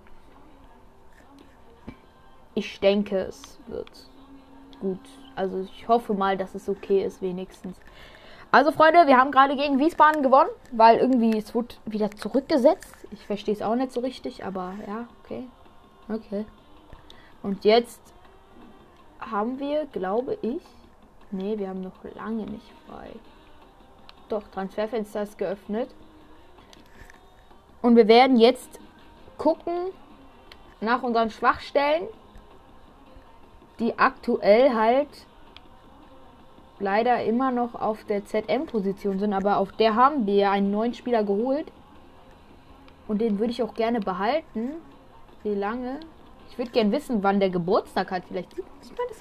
ich 2.54 2.82
denke, 2.82 3.20
es 3.20 3.60
wird 3.68 4.10
gut. 4.82 5.00
Also 5.36 5.62
ich 5.62 5.88
hoffe 5.88 6.14
mal, 6.14 6.38
dass 6.38 6.56
es 6.56 6.70
okay 6.70 7.04
ist, 7.04 7.22
wenigstens. 7.22 7.78
Also 8.52 8.72
Freunde, 8.72 9.08
wir 9.08 9.18
haben 9.18 9.32
gerade 9.32 9.56
gegen 9.56 9.80
Wiesbaden 9.80 10.22
gewonnen, 10.22 10.50
weil 10.72 10.98
irgendwie 11.00 11.38
es 11.38 11.56
wurde 11.56 11.76
wieder 11.86 12.12
zurückgesetzt. 12.12 12.96
Ich 13.12 13.26
verstehe 13.26 13.54
es 13.54 13.62
auch 13.62 13.76
nicht 13.76 13.92
so 13.92 14.02
richtig, 14.02 14.46
aber 14.46 14.74
ja, 14.88 15.08
okay. 15.24 15.48
Okay. 16.08 16.46
Und 17.42 17.66
jetzt 17.66 18.02
haben 19.20 19.60
wir, 19.60 19.86
glaube 19.88 20.38
ich, 20.42 20.62
nee, 21.32 21.58
wir 21.58 21.70
haben 21.70 21.82
noch 21.82 22.04
lange 22.16 22.46
nicht 22.46 22.72
frei. 22.88 23.10
Doch, 24.30 24.44
Transferfenster 24.50 25.24
ist 25.24 25.38
geöffnet. 25.38 25.90
Und 27.82 27.96
wir 27.96 28.08
werden 28.08 28.38
jetzt 28.38 28.80
gucken 29.38 29.92
nach 30.80 31.04
unseren 31.04 31.30
Schwachstellen 31.30 32.08
die 33.80 33.98
aktuell 33.98 34.74
halt 34.74 35.08
leider 36.80 37.24
immer 37.24 37.52
noch 37.52 37.76
auf 37.76 38.04
der 38.06 38.26
ZM-Position 38.26 39.20
sind, 39.20 39.34
aber 39.34 39.58
auf 39.58 39.72
der 39.72 39.96
haben 39.96 40.26
wir 40.26 40.52
einen 40.52 40.72
neuen 40.72 40.94
Spieler 40.94 41.24
geholt. 41.24 41.72
Und 43.08 43.20
den 43.20 43.40
würde 43.40 43.52
ich 43.52 43.64
auch 43.64 43.74
gerne 43.74 44.00
behalten. 44.00 44.72
Wie 45.44 45.56
lange? 45.56 46.00
Ich 46.50 46.58
würde 46.58 46.72
gerne 46.72 46.92
wissen, 46.92 47.24
wann 47.24 47.40
der 47.40 47.50
Geburtstag 47.50 48.12
hat. 48.12 48.24
Vielleicht 48.28 48.56
sieht 48.56 48.98
man 48.98 49.08
das 49.10 49.20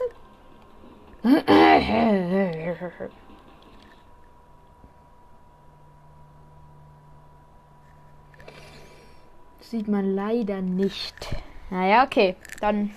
Sieht 9.60 9.88
man 9.88 10.14
leider 10.14 10.60
nicht. 10.60 11.34
Naja, 11.70 12.04
okay. 12.04 12.36
Dann 12.60 12.90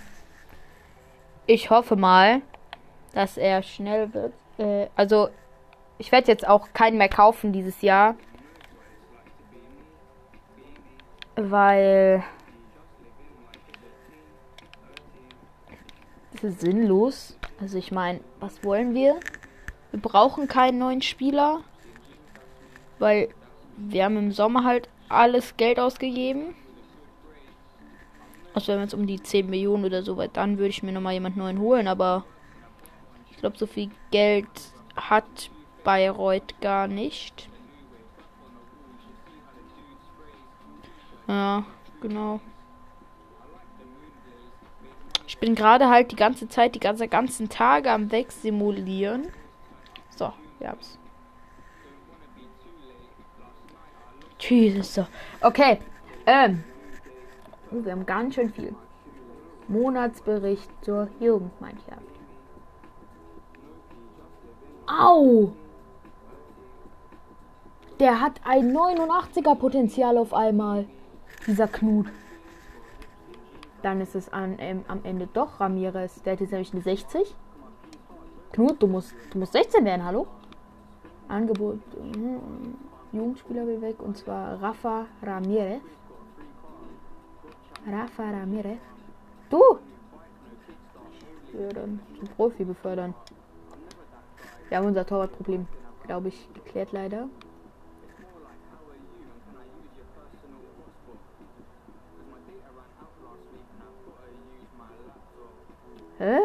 ich 1.47 1.69
hoffe 1.69 1.95
mal, 1.95 2.41
dass 3.13 3.38
er 3.38 3.63
schnell 3.63 4.13
wird. 4.13 4.34
Äh, 4.58 4.88
also, 4.95 5.29
ich 5.97 6.12
werde 6.12 6.31
jetzt 6.31 6.47
auch 6.47 6.73
keinen 6.73 6.97
mehr 6.97 7.10
kaufen 7.10 7.53
dieses 7.53 7.81
Jahr. 7.81 8.15
weil 11.36 12.23
das 16.34 16.43
ist 16.43 16.62
sinnlos. 16.62 17.38
Also 17.60 17.77
ich 17.77 17.91
meine, 17.91 18.19
was 18.39 18.63
wollen 18.63 18.93
wir? 18.93 19.19
Wir 19.91 20.01
brauchen 20.01 20.47
keinen 20.47 20.77
neuen 20.77 21.01
Spieler, 21.01 21.62
weil 22.99 23.29
wir 23.77 24.05
haben 24.05 24.17
im 24.17 24.31
Sommer 24.31 24.63
halt 24.63 24.89
alles 25.08 25.55
Geld 25.58 25.79
ausgegeben. 25.79 26.55
Also 28.55 28.71
wenn 28.71 28.79
jetzt 28.79 28.93
um 28.93 29.05
die 29.05 29.21
10 29.21 29.49
Millionen 29.49 29.83
oder 29.83 30.01
so 30.01 30.15
weit, 30.15 30.37
dann 30.37 30.57
würde 30.57 30.69
ich 30.69 30.81
mir 30.81 30.93
nochmal 30.93 31.13
jemand 31.13 31.35
neuen 31.35 31.59
holen, 31.59 31.89
aber 31.89 32.23
ich 33.29 33.35
glaube, 33.35 33.57
so 33.57 33.67
viel 33.67 33.91
Geld 34.11 34.47
hat 34.95 35.51
Bayreuth 35.83 36.59
gar 36.61 36.87
nicht. 36.87 37.49
Ja, 41.27 41.65
genau. 41.99 42.39
Ich 45.27 45.37
bin 45.37 45.53
gerade 45.53 45.89
halt 45.89 46.11
die 46.11 46.15
ganze 46.15 46.47
Zeit, 46.47 46.75
die 46.75 46.79
ganze 46.79 47.09
ganzen 47.09 47.49
Tage 47.49 47.91
am 47.91 48.09
Wegsimulieren. 48.09 49.27
So, 50.11 50.31
wir 50.59 50.69
haben's. 50.69 50.97
Jesus. 54.39 55.01
Okay. 55.41 55.79
Ähm. 56.25 56.63
Oh, 57.75 57.83
wir 57.83 57.91
haben 57.91 58.05
ganz 58.05 58.35
schön 58.35 58.49
viel. 58.49 58.73
Monatsbericht 59.67 60.69
zur 60.81 61.09
Jugendmannschaft. 61.19 62.01
Au! 64.88 65.51
Der 67.99 68.21
hat 68.21 68.41
ein 68.43 68.71
89er 68.71 69.55
Potenzial 69.55 70.17
auf 70.17 70.33
einmal. 70.33 70.85
Dieser 71.47 71.67
Knut. 71.67 72.07
Dann 73.81 74.01
ist 74.01 74.15
es 74.15 74.31
an, 74.31 74.55
ähm, 74.59 74.83
am 74.88 75.03
Ende 75.03 75.27
doch 75.31 75.59
Ramirez. 75.59 76.21
Der 76.23 76.33
hat 76.33 76.41
jetzt 76.41 76.51
nämlich 76.51 76.73
eine 76.73 76.81
60. 76.81 77.35
Knut, 78.51 78.81
du 78.81 78.88
musst, 78.88 79.13
du 79.31 79.39
musst 79.39 79.53
16 79.53 79.83
werden, 79.85 80.05
hallo? 80.05 80.27
Angebot. 81.27 81.79
Äh, 81.95 83.15
Jugendspieler 83.17 83.65
will 83.65 83.81
weg 83.81 83.97
und 83.99 84.17
zwar 84.17 84.61
Rafa 84.61 85.07
Ramirez. 85.23 85.81
Rafa 87.87 88.31
Ramirez. 88.31 88.79
Du! 89.49 89.79
Ja, 91.53 91.69
dann 91.69 91.99
zum 92.17 92.27
Profi 92.29 92.65
befördern. 92.65 93.13
Wir 94.69 94.77
haben 94.77 94.87
unser 94.87 95.05
Torwartproblem, 95.05 95.67
glaube 96.05 96.29
ich, 96.29 96.53
geklärt 96.53 96.91
leider. 96.91 97.29
Hä? 106.17 106.39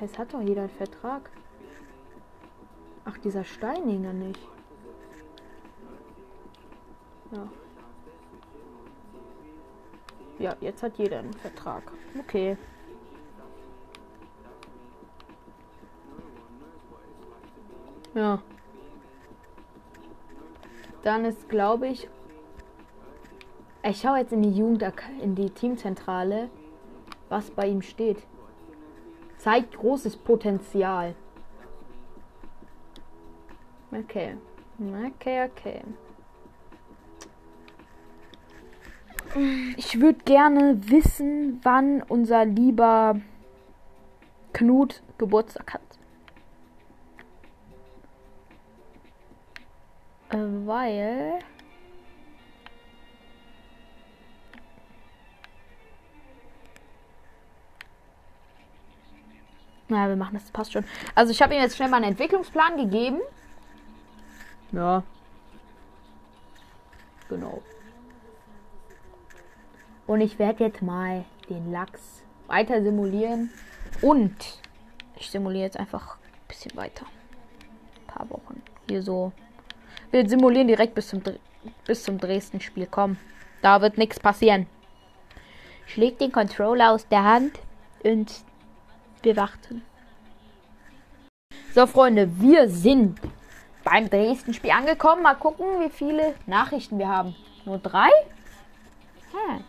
Es 0.00 0.18
hat 0.18 0.34
doch 0.34 0.40
jeder 0.40 0.62
einen 0.62 0.70
Vertrag. 0.70 1.30
Ach, 3.04 3.16
dieser 3.18 3.44
Steininger 3.44 4.12
nicht. 4.12 4.51
Ja. 7.32 7.48
Ja, 10.38 10.56
jetzt 10.60 10.82
hat 10.82 10.98
jeder 10.98 11.20
einen 11.20 11.32
Vertrag. 11.34 11.92
Okay. 12.18 12.56
Ja. 18.14 18.42
Dann 21.02 21.24
ist, 21.24 21.48
glaube 21.48 21.88
ich, 21.88 22.08
ich 23.82 24.00
schaue 24.00 24.18
jetzt 24.18 24.32
in 24.32 24.42
die 24.42 24.52
Jugend, 24.52 24.84
in 25.20 25.34
die 25.34 25.50
Teamzentrale, 25.50 26.50
was 27.28 27.50
bei 27.50 27.66
ihm 27.66 27.82
steht. 27.82 28.22
Zeigt 29.38 29.76
großes 29.76 30.16
Potenzial. 30.16 31.14
Okay. 33.90 34.36
Okay, 34.78 35.50
okay. 35.50 35.82
Ich 39.76 40.00
würde 40.00 40.20
gerne 40.24 40.90
wissen, 40.90 41.60
wann 41.62 42.02
unser 42.02 42.44
lieber 42.44 43.20
Knut 44.52 45.02
Geburtstag 45.16 45.74
hat. 45.74 45.80
Äh, 50.30 50.66
weil 50.66 51.38
Na, 59.92 60.08
wir 60.08 60.16
machen 60.16 60.34
das, 60.34 60.50
passt 60.50 60.72
schon. 60.72 60.84
Also 61.14 61.32
ich 61.32 61.42
habe 61.42 61.54
ihm 61.54 61.60
jetzt 61.60 61.76
schnell 61.76 61.90
mal 61.90 61.98
einen 61.98 62.12
Entwicklungsplan 62.12 62.78
gegeben. 62.78 63.20
Ja. 64.72 65.02
Genau. 67.28 67.62
Und 70.12 70.20
ich 70.20 70.38
werde 70.38 70.64
jetzt 70.64 70.82
mal 70.82 71.24
den 71.48 71.72
Lachs 71.72 72.22
weiter 72.46 72.82
simulieren. 72.82 73.48
Und 74.02 74.60
ich 75.16 75.30
simuliere 75.30 75.64
jetzt 75.64 75.78
einfach 75.78 76.16
ein 76.16 76.48
bisschen 76.48 76.76
weiter. 76.76 77.06
Ein 77.06 78.06
paar 78.08 78.28
Wochen. 78.28 78.62
Hier 78.90 79.02
so. 79.02 79.32
Wir 80.10 80.28
simulieren 80.28 80.68
direkt 80.68 80.94
bis 80.94 81.08
zum, 81.08 81.22
bis 81.86 82.04
zum 82.04 82.18
Dresden-Spiel. 82.18 82.86
Komm, 82.90 83.16
da 83.62 83.80
wird 83.80 83.96
nichts 83.96 84.20
passieren. 84.20 84.66
Schlägt 85.86 86.20
den 86.20 86.30
Controller 86.30 86.90
aus 86.90 87.08
der 87.08 87.24
Hand 87.24 87.58
und 88.04 88.30
wir 89.22 89.34
warten. 89.34 89.80
So, 91.74 91.86
Freunde, 91.86 92.38
wir 92.38 92.68
sind 92.68 93.18
beim 93.82 94.10
Dresden-Spiel 94.10 94.72
angekommen. 94.72 95.22
Mal 95.22 95.36
gucken, 95.36 95.80
wie 95.80 95.88
viele 95.88 96.34
Nachrichten 96.44 96.98
wir 96.98 97.08
haben. 97.08 97.34
Nur 97.64 97.78
drei? 97.78 98.10
Hm. 99.32 99.64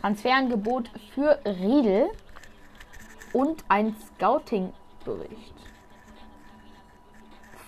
Transferangebot 0.00 0.90
für 1.14 1.38
Riedel 1.44 2.08
und 3.32 3.64
ein 3.68 3.96
Scouting-Bericht. 4.16 5.54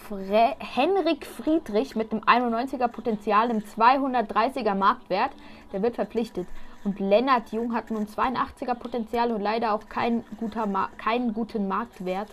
Fre 0.09 0.57
Henrik 0.59 1.27
Friedrich 1.27 1.95
mit 1.97 2.13
einem 2.13 2.23
91er 2.23 2.89
Potenzial, 2.89 3.51
im 3.51 3.61
230er 3.61 4.75
Marktwert, 4.75 5.33
der 5.73 5.83
wird 5.83 5.97
verpflichtet. 5.97 6.49
Und 6.83 6.99
Lennart 6.99 7.53
Jung 7.53 7.75
hat 7.75 7.91
nun 7.91 8.07
82er 8.07 8.75
Potenzial 8.75 9.33
und 9.33 9.41
leider 9.41 9.75
auch 9.75 9.89
kein 9.89 10.25
guter 10.39 10.67
keinen 10.97 11.35
guten 11.35 11.69
Marktwert. 11.69 12.31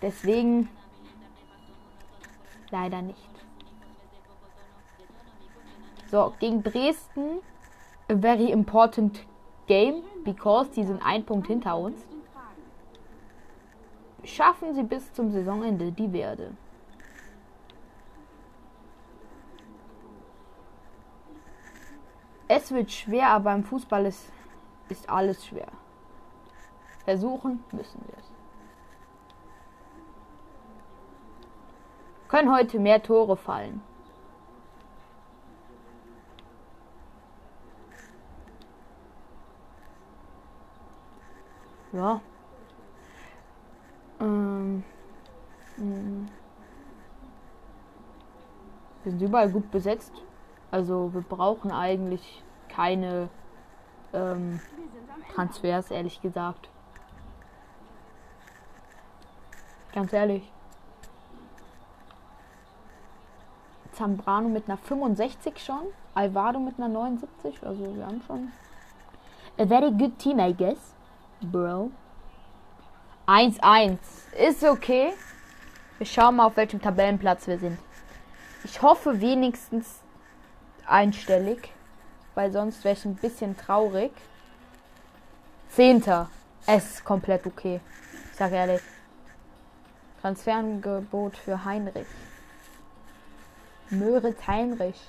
Deswegen 0.00 0.68
leider 2.70 3.00
nicht. 3.00 3.30
So, 6.10 6.34
gegen 6.40 6.62
Dresden, 6.62 7.38
very 8.16 8.50
important 8.50 9.26
game, 9.66 10.02
because 10.24 10.70
die 10.70 10.84
sind 10.84 11.00
ein 11.04 11.24
Punkt 11.24 11.46
hinter 11.46 11.76
uns. 11.76 12.06
Schaffen 14.24 14.74
sie 14.74 14.84
bis 14.84 15.12
zum 15.12 15.30
Saisonende 15.32 15.90
die 15.90 16.12
Werde. 16.12 16.52
Es 22.48 22.70
wird 22.70 22.92
schwer, 22.92 23.30
aber 23.30 23.54
im 23.54 23.64
Fußball 23.64 24.04
ist, 24.06 24.30
ist 24.88 25.08
alles 25.08 25.46
schwer. 25.46 25.68
Versuchen 27.04 27.64
müssen 27.72 28.00
wir 28.06 28.18
es. 28.18 28.30
Können 32.28 32.54
heute 32.54 32.78
mehr 32.78 33.02
Tore 33.02 33.36
fallen. 33.36 33.82
Ja. 41.92 42.20
Ähm. 44.20 44.84
Hm. 45.76 46.28
Wir 49.02 49.12
sind 49.12 49.22
überall 49.22 49.50
gut 49.50 49.70
besetzt. 49.70 50.12
Also 50.70 51.12
wir 51.12 51.22
brauchen 51.22 51.72
eigentlich 51.72 52.42
keine 52.68 53.28
ähm, 54.12 54.60
Transfers, 55.34 55.90
ehrlich 55.90 56.22
gesagt. 56.22 56.68
Ganz 59.92 60.12
ehrlich. 60.12 60.50
Zambrano 63.92 64.48
mit 64.48 64.68
einer 64.68 64.78
65 64.78 65.58
schon. 65.58 65.82
Alvaro 66.14 66.58
mit 66.60 66.78
einer 66.78 66.88
79. 66.88 67.66
Also 67.66 67.94
wir 67.94 68.06
haben 68.06 68.22
schon. 68.26 68.52
A 69.58 69.66
very 69.66 69.90
good 69.90 70.18
team, 70.18 70.38
I 70.38 70.54
guess. 70.54 70.91
Bro. 71.42 71.90
1-1. 73.26 73.98
Ist 74.38 74.62
okay. 74.64 75.12
Wir 75.98 76.06
schauen 76.06 76.36
mal, 76.36 76.46
auf 76.46 76.56
welchem 76.56 76.80
Tabellenplatz 76.80 77.46
wir 77.46 77.58
sind. 77.58 77.78
Ich 78.64 78.80
hoffe 78.80 79.20
wenigstens 79.20 80.00
einstellig, 80.86 81.72
weil 82.34 82.52
sonst 82.52 82.84
wäre 82.84 82.94
ich 82.94 83.04
ein 83.04 83.16
bisschen 83.16 83.56
traurig. 83.56 84.12
Zehnter. 85.68 86.30
Es 86.66 86.94
ist 86.94 87.04
komplett 87.04 87.46
okay. 87.46 87.80
Ich 88.30 88.36
sage 88.36 88.54
ehrlich. 88.54 88.82
Transferangebot 90.20 91.36
für 91.36 91.64
Heinrich. 91.64 92.06
Möritz 93.90 94.46
Heinrich. 94.46 95.00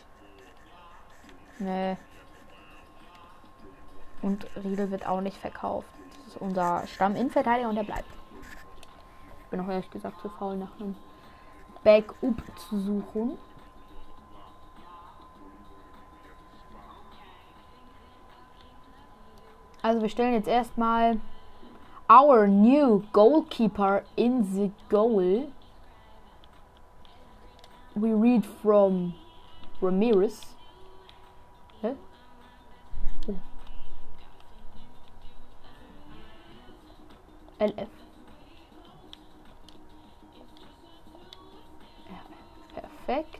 Nee. 1.59 1.95
Und 4.21 4.47
Riedel 4.63 4.89
wird 4.89 5.05
auch 5.05 5.21
nicht 5.21 5.37
verkauft. 5.37 5.87
Ist 6.33 6.41
unser 6.41 6.87
Stamm-Innenverteidiger 6.87 7.69
und 7.69 7.75
der 7.75 7.83
bleibt. 7.83 8.09
Ich 9.43 9.49
bin 9.51 9.59
auch 9.59 9.67
ehrlich 9.67 9.89
gesagt 9.91 10.19
zu 10.19 10.29
faul 10.29 10.57
nach 10.57 10.79
einem 10.79 10.95
Backup 11.83 12.41
zu 12.57 12.79
suchen. 12.79 13.37
Also 19.83 20.01
wir 20.01 20.09
stellen 20.09 20.33
jetzt 20.33 20.47
erstmal 20.47 21.19
our 22.09 22.47
new 22.47 23.03
goalkeeper 23.11 24.01
in 24.15 24.43
the 24.43 24.71
goal. 24.89 25.49
We 27.93 28.11
read 28.11 28.43
from 28.43 29.13
Ramirez. 29.81 30.55
LF. 37.59 37.89
Perfekt. 43.05 43.39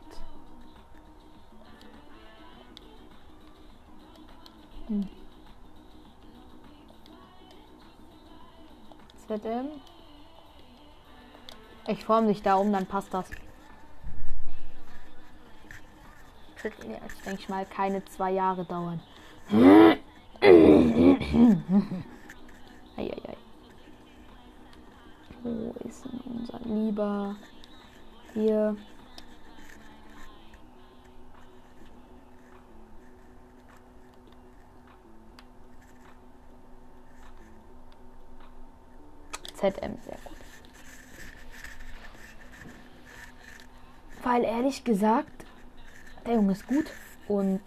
Hm. 4.88 5.08
ZM. 9.28 9.68
Ich 11.88 12.04
form 12.06 12.28
dich 12.28 12.42
da 12.42 12.56
um, 12.56 12.72
dann 12.72 12.86
passt 12.86 13.14
das. 13.14 13.30
Jetzt 16.64 17.26
denke 17.26 17.42
ich 17.42 17.50
mal 17.50 17.66
keine 17.66 18.06
zwei 18.06 18.32
Jahre 18.32 18.64
dauern. 18.64 19.02
Eieiei. 22.98 23.33
Wo 25.44 25.76
ist 25.86 26.06
denn 26.06 26.22
unser 26.22 26.60
lieber? 26.64 27.36
Hier. 28.34 28.78
ZM, 39.56 39.98
sehr 40.06 40.18
gut. 40.24 40.38
Weil 44.24 44.44
ehrlich 44.46 44.86
gesagt, 44.86 45.46
der 46.26 46.36
Junge 46.36 46.54
ist 46.54 46.68
gut 46.68 46.86
und 47.28 47.60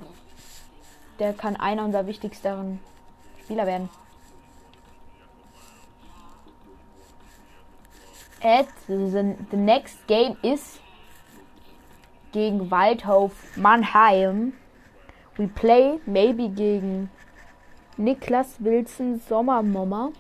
der 1.19 1.35
kann 1.35 1.57
einer 1.57 1.85
unserer 1.85 2.07
wichtigsten 2.07 2.81
Spieler 3.43 3.67
werden. 3.67 3.91
At 8.47 8.69
the, 8.87 9.35
the 9.51 9.57
next 9.57 10.07
game 10.07 10.37
is 10.41 10.79
gegen 12.31 12.71
Waldhof 12.71 13.57
Mannheim. 13.57 14.53
We 15.37 15.49
play 15.49 15.99
maybe 16.07 16.47
gegen 16.47 17.11
Niklas 17.99 18.61
Wilson 18.61 19.21
Sommermommer. 19.21 20.13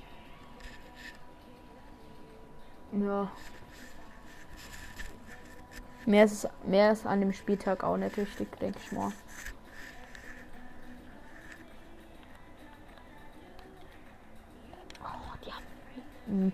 Ja. 2.90 3.30
Mehr 6.04 6.24
ist, 6.24 6.48
mehr 6.64 6.90
ist 6.90 7.06
an 7.06 7.20
dem 7.20 7.32
Spieltag 7.32 7.84
auch 7.84 7.96
nicht 7.96 8.16
wichtig, 8.16 8.48
denke 8.58 8.80
ich 8.84 8.90
mal. 8.90 9.12
Oh, 15.00 15.36
die 15.44 15.52
haben 15.52 16.52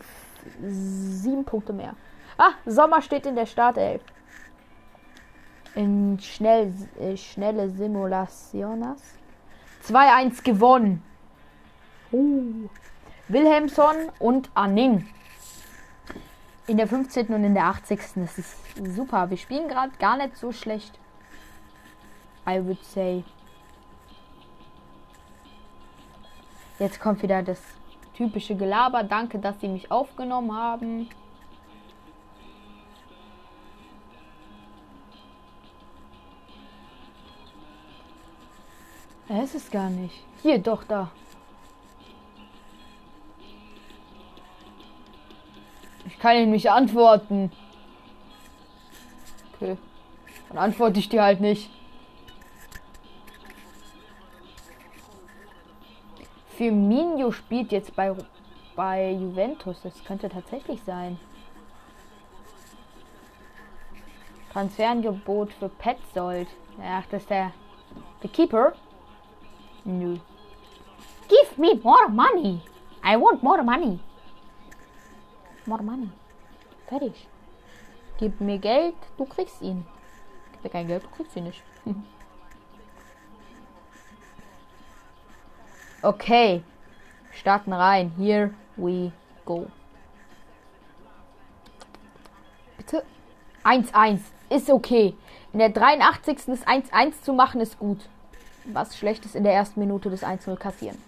sieben 0.60 1.44
Punkte 1.44 1.72
mehr. 1.72 1.94
Ah, 2.38 2.52
Sommer 2.66 3.02
steht 3.02 3.26
in 3.26 3.36
der 3.36 3.46
Startelf. 3.46 4.02
In 5.74 6.18
schnell, 6.20 6.72
äh, 6.98 7.16
schnelle 7.16 7.70
Simulaciones. 7.70 9.00
2-1 9.84 10.42
gewonnen. 10.42 11.02
Uh. 12.12 12.68
Wilhelmsson 13.28 13.96
und 14.18 14.50
Anning. 14.54 15.08
In 16.66 16.76
der 16.76 16.86
15. 16.86 17.28
und 17.28 17.44
in 17.44 17.54
der 17.54 17.66
80. 17.66 18.00
Das 18.16 18.38
ist 18.38 18.56
super. 18.94 19.30
Wir 19.30 19.36
spielen 19.36 19.68
gerade 19.68 19.92
gar 19.98 20.16
nicht 20.16 20.36
so 20.36 20.52
schlecht. 20.52 20.98
I 22.46 22.60
would 22.64 22.82
say. 22.84 23.24
Jetzt 26.78 27.00
kommt 27.00 27.22
wieder 27.22 27.42
das 27.42 27.60
typische 28.16 28.54
Gelaber. 28.54 29.02
Danke, 29.02 29.38
dass 29.38 29.60
Sie 29.60 29.68
mich 29.68 29.90
aufgenommen 29.90 30.52
haben. 30.54 31.08
Es 39.28 39.54
ist 39.54 39.72
gar 39.72 39.88
nicht. 39.88 40.14
Hier, 40.42 40.58
doch, 40.58 40.84
da. 40.84 41.10
Ich 46.06 46.18
kann 46.18 46.36
ihn 46.36 46.50
nicht 46.50 46.70
antworten. 46.70 47.50
Okay. 49.54 49.78
Dann 50.48 50.58
antworte 50.58 50.98
ich 50.98 51.08
dir 51.08 51.22
halt 51.22 51.40
nicht. 51.40 51.70
Firmino 56.62 57.32
spielt 57.32 57.72
jetzt 57.72 57.96
bei, 57.96 58.14
bei 58.76 59.10
Juventus. 59.10 59.82
Das 59.82 60.04
könnte 60.04 60.28
tatsächlich 60.28 60.80
sein. 60.84 61.18
Transferangebot 64.52 65.52
für 65.54 65.68
Petzold. 65.68 66.46
Ach, 66.80 67.04
das 67.10 67.22
ist 67.22 67.30
der, 67.30 67.50
der 68.22 68.30
Keeper. 68.30 68.74
Nö. 69.84 70.18
Give 71.28 71.60
me 71.60 71.74
more 71.82 72.08
money. 72.08 72.60
I 73.04 73.16
want 73.16 73.42
more 73.42 73.64
money. 73.64 73.98
More 75.66 75.82
money. 75.82 76.10
Fertig. 76.86 77.26
Gib 78.20 78.40
mir 78.40 78.58
Geld, 78.58 78.94
du 79.16 79.24
kriegst 79.24 79.60
ihn. 79.62 79.84
Gib 80.52 80.62
mir 80.62 80.70
kein 80.70 80.86
Geld, 80.86 81.02
du 81.02 81.08
kriegst 81.08 81.34
ihn 81.34 81.42
nicht. 81.42 81.60
okay. 86.02 86.62
Starten 87.32 87.72
rein. 87.72 88.12
Here 88.18 88.50
we 88.76 89.12
go. 89.44 89.66
Bitte. 92.76 93.04
1-1. 93.64 94.20
Ist 94.50 94.70
okay. 94.70 95.14
In 95.52 95.58
der 95.58 95.70
83. 95.70 96.38
das 96.46 96.66
1-1 96.66 97.22
zu 97.22 97.32
machen, 97.32 97.60
ist 97.60 97.78
gut. 97.78 98.08
Was 98.64 98.96
schlecht 98.96 99.24
ist 99.24 99.34
in 99.34 99.44
der 99.44 99.54
ersten 99.54 99.80
Minute 99.80 100.10
des 100.10 100.22
1-0 100.22 100.56
kassieren. 100.56 100.98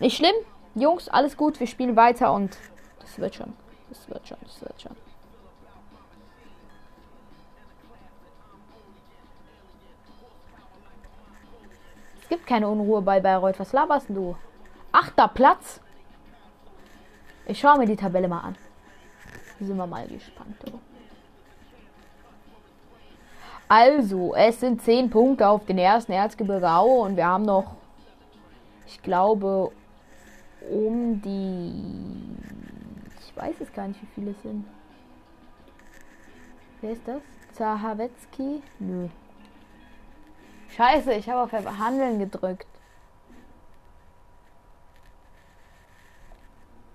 Nicht 0.00 0.16
schlimm. 0.16 0.34
Jungs, 0.74 1.08
alles 1.08 1.36
gut. 1.36 1.60
Wir 1.60 1.66
spielen 1.66 1.96
weiter 1.96 2.32
und 2.32 2.56
das 3.00 3.18
wird 3.18 3.34
schon. 3.34 3.52
Das 3.90 4.08
wird 4.08 4.26
schon. 4.26 4.38
Das 4.42 4.60
wird 4.62 4.80
schon. 4.80 5.11
Gibt 12.32 12.46
keine 12.46 12.66
Unruhe 12.66 13.02
bei 13.02 13.20
Bayreuth. 13.20 13.60
Was 13.60 13.74
laberst 13.74 14.08
du? 14.08 14.34
Achter 14.90 15.28
Platz. 15.28 15.82
Ich 17.44 17.60
schaue 17.60 17.76
mir 17.76 17.84
die 17.84 17.94
Tabelle 17.94 18.26
mal 18.26 18.40
an. 18.40 18.56
Sind 19.60 19.76
wir 19.76 19.86
mal 19.86 20.06
gespannt. 20.06 20.56
Du. 20.64 20.80
Also, 23.68 24.34
es 24.34 24.60
sind 24.60 24.80
10 24.80 25.10
Punkte 25.10 25.46
auf 25.46 25.66
den 25.66 25.76
ersten 25.76 26.12
Erzgebirge 26.12 26.70
Aue 26.70 27.02
und 27.02 27.18
wir 27.18 27.26
haben 27.26 27.44
noch, 27.44 27.74
ich 28.86 29.02
glaube, 29.02 29.70
um 30.70 31.20
die. 31.20 32.34
Ich 33.26 33.36
weiß 33.36 33.56
es 33.60 33.70
gar 33.74 33.88
nicht, 33.88 34.00
wie 34.00 34.08
viele 34.14 34.30
es 34.30 34.40
sind. 34.40 34.64
Wer 36.80 36.92
ist 36.92 37.06
das? 37.06 37.20
Zahawetzki? 37.52 38.62
Nö. 38.78 39.08
Scheiße, 40.76 41.12
ich 41.12 41.28
habe 41.28 41.42
auf 41.42 41.50
Verhandeln 41.50 42.18
gedrückt. 42.18 42.66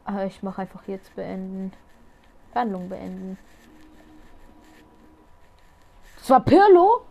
Aber 0.06 0.26
ich 0.26 0.42
mache 0.42 0.62
einfach 0.62 0.88
jetzt 0.88 1.14
beenden. 1.16 1.74
Verhandlung 2.52 2.90
beenden. 2.90 3.38
Es 6.20 6.30
war 6.30 6.40
Pirlo? 6.40 7.06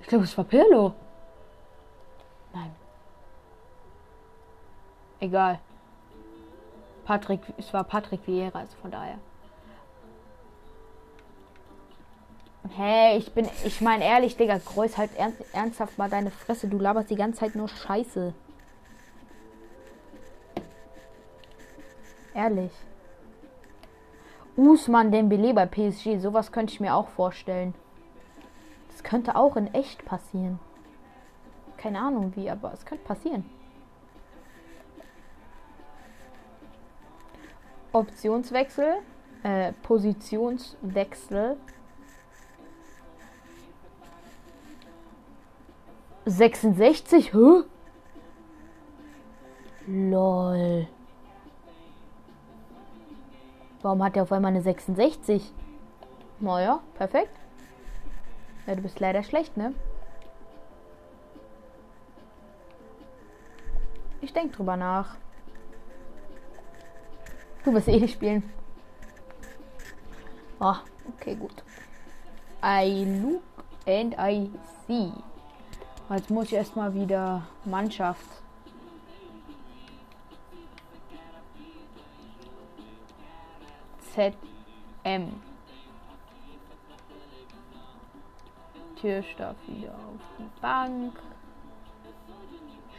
Ich 0.00 0.06
glaube, 0.06 0.24
es 0.24 0.36
war 0.38 0.44
Pirlo. 0.44 0.94
Nein. 2.52 2.74
Egal. 5.18 5.58
Patrick, 7.04 7.40
es 7.56 7.72
war 7.72 7.82
Patrick 7.84 8.26
Vieira, 8.26 8.58
also 8.58 8.76
von 8.76 8.90
daher. 8.90 9.18
Hey, 12.74 13.18
ich 13.18 13.32
bin, 13.32 13.48
ich 13.64 13.80
meine 13.80 14.04
ehrlich, 14.04 14.36
Digga, 14.36 14.58
Kreuz 14.58 14.96
halt 14.96 15.10
ernst, 15.16 15.42
ernsthaft 15.52 15.98
mal 15.98 16.10
deine 16.10 16.30
Fresse. 16.30 16.68
Du 16.68 16.78
laberst 16.78 17.10
die 17.10 17.16
ganze 17.16 17.40
Zeit 17.40 17.54
nur 17.54 17.68
Scheiße. 17.68 18.34
Ehrlich. 22.34 22.72
Usman 24.56 25.12
Dembele 25.12 25.52
bei 25.52 25.66
PSG, 25.66 26.18
sowas 26.18 26.50
könnte 26.50 26.72
ich 26.72 26.80
mir 26.80 26.94
auch 26.94 27.08
vorstellen. 27.08 27.74
Das 28.90 29.04
könnte 29.04 29.36
auch 29.36 29.56
in 29.56 29.72
echt 29.74 30.04
passieren. 30.04 30.58
Keine 31.76 32.00
Ahnung 32.00 32.32
wie, 32.36 32.50
aber 32.50 32.72
es 32.72 32.86
könnte 32.86 33.04
passieren. 33.04 33.44
Optionswechsel, 37.92 38.96
äh, 39.42 39.72
Positionswechsel. 39.82 41.56
66, 46.26 47.32
hä? 47.32 47.62
Lol. 49.86 50.86
Warum 53.82 54.02
hat 54.02 54.16
er 54.16 54.22
auf 54.24 54.32
einmal 54.32 54.50
eine 54.50 54.60
66? 54.60 55.52
Naja, 56.40 56.80
perfekt. 56.94 57.30
Ja, 58.66 58.74
du 58.74 58.82
bist 58.82 58.98
leider 58.98 59.22
schlecht, 59.22 59.56
ne? 59.56 59.72
Ich 64.20 64.32
denk 64.32 64.52
drüber 64.52 64.76
nach. 64.76 65.16
Du 67.64 67.72
wirst 67.72 67.86
eh 67.86 68.00
nicht 68.00 68.14
spielen. 68.14 68.42
Ah, 70.58 70.80
okay, 71.14 71.36
gut. 71.36 71.62
I 72.64 73.04
look 73.22 73.42
and 73.86 74.16
I 74.18 74.50
see. 74.88 75.12
Jetzt 76.08 76.30
muss 76.30 76.46
ich 76.46 76.52
erstmal 76.52 76.94
wieder 76.94 77.42
Mannschaft. 77.64 78.24
ZM. 84.14 85.32
Türstab 89.00 89.56
wieder 89.66 89.90
auf 89.90 90.20
die 90.38 90.60
Bank. 90.60 91.18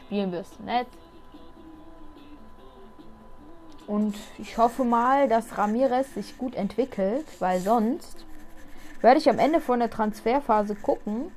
Spielen 0.05 0.31
wir 0.33 0.41
es 0.41 0.59
nett. 0.59 0.87
Und 3.87 4.15
ich 4.37 4.57
hoffe 4.57 4.83
mal, 4.83 5.29
dass 5.29 5.57
Ramirez 5.57 6.13
sich 6.13 6.37
gut 6.37 6.55
entwickelt, 6.55 7.25
weil 7.39 7.61
sonst 7.61 8.25
werde 8.99 9.19
ich 9.19 9.29
am 9.29 9.39
Ende 9.39 9.61
von 9.61 9.79
der 9.79 9.89
Transferphase 9.89 10.75
gucken. 10.75 11.31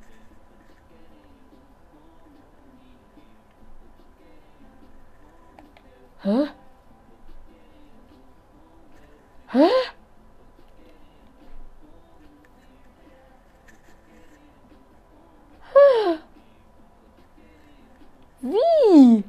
Hä? 6.23 6.47
Hä? 9.47 9.69
Wie? 18.41 19.23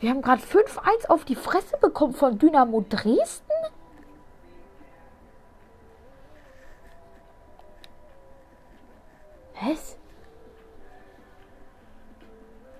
Wir 0.00 0.10
haben 0.10 0.20
gerade 0.22 0.42
5-1 0.42 1.06
auf 1.08 1.24
die 1.24 1.36
Fresse 1.36 1.78
bekommen 1.78 2.12
von 2.12 2.38
Dynamo 2.38 2.84
Dresden? 2.86 3.50
Was? 9.54 9.96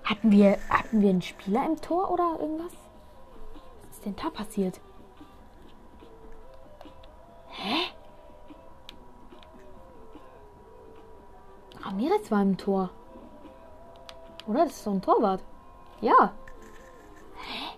Hatten 0.03 0.31
wir, 0.31 0.57
hatten 0.97 1.03
wir 1.03 1.09
einen 1.11 1.21
Spieler 1.21 1.63
im 1.67 1.79
Tor 1.79 2.09
oder 2.09 2.39
irgendwas? 2.39 2.73
Was 3.83 3.97
ist 3.97 4.05
denn 4.05 4.15
da 4.15 4.31
passiert? 4.31 4.79
Hä? 7.49 7.93
Ramirez 11.83 12.31
war 12.31 12.41
im 12.41 12.57
Tor. 12.57 12.89
Oder? 14.47 14.65
Das 14.65 14.77
ist 14.77 14.87
doch 14.87 14.93
ein 14.93 15.01
Torwart. 15.03 15.43
Ja. 16.01 16.33
Hä? 17.35 17.77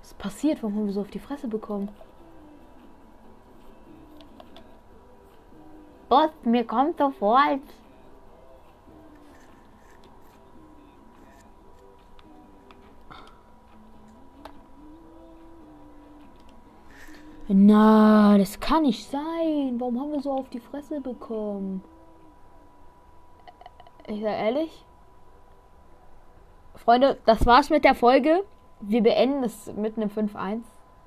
Was 0.00 0.10
ist 0.12 0.18
passiert? 0.18 0.62
Warum 0.62 0.76
haben 0.76 0.86
wir 0.86 0.92
so 0.92 1.00
auf 1.00 1.10
die 1.10 1.18
Fresse 1.18 1.48
bekommen? 1.48 1.88
Boss, 6.08 6.30
mir 6.44 6.64
kommt 6.64 6.98
sofort. 6.98 7.60
Na, 17.50 18.36
das 18.36 18.60
kann 18.60 18.82
nicht 18.82 19.10
sein. 19.10 19.76
Warum 19.78 19.98
haben 19.98 20.12
wir 20.12 20.20
so 20.20 20.32
auf 20.32 20.50
die 20.50 20.60
Fresse 20.60 21.00
bekommen? 21.00 21.82
Ich 24.06 24.20
sag 24.20 24.32
ehrlich. 24.32 24.84
Freunde, 26.74 27.18
das 27.24 27.46
war's 27.46 27.70
mit 27.70 27.84
der 27.84 27.94
Folge. 27.94 28.44
Wir 28.80 29.02
beenden 29.02 29.44
es 29.44 29.72
mit 29.74 29.96
einem 29.96 30.10
5-1 30.10 30.60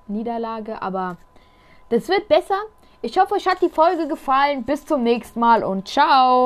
Niederlage, 0.08 0.82
aber 0.82 1.18
das 1.90 2.10
wird 2.10 2.28
besser. 2.28 2.60
Ich 3.04 3.20
hoffe, 3.20 3.36
euch 3.36 3.48
hat 3.48 3.62
die 3.62 3.70
Folge 3.70 4.08
gefallen. 4.08 4.64
Bis 4.64 4.86
zum 4.86 5.04
nächsten 5.04 5.40
Mal 5.40 5.64
und 5.64 5.88
ciao. 5.88 6.40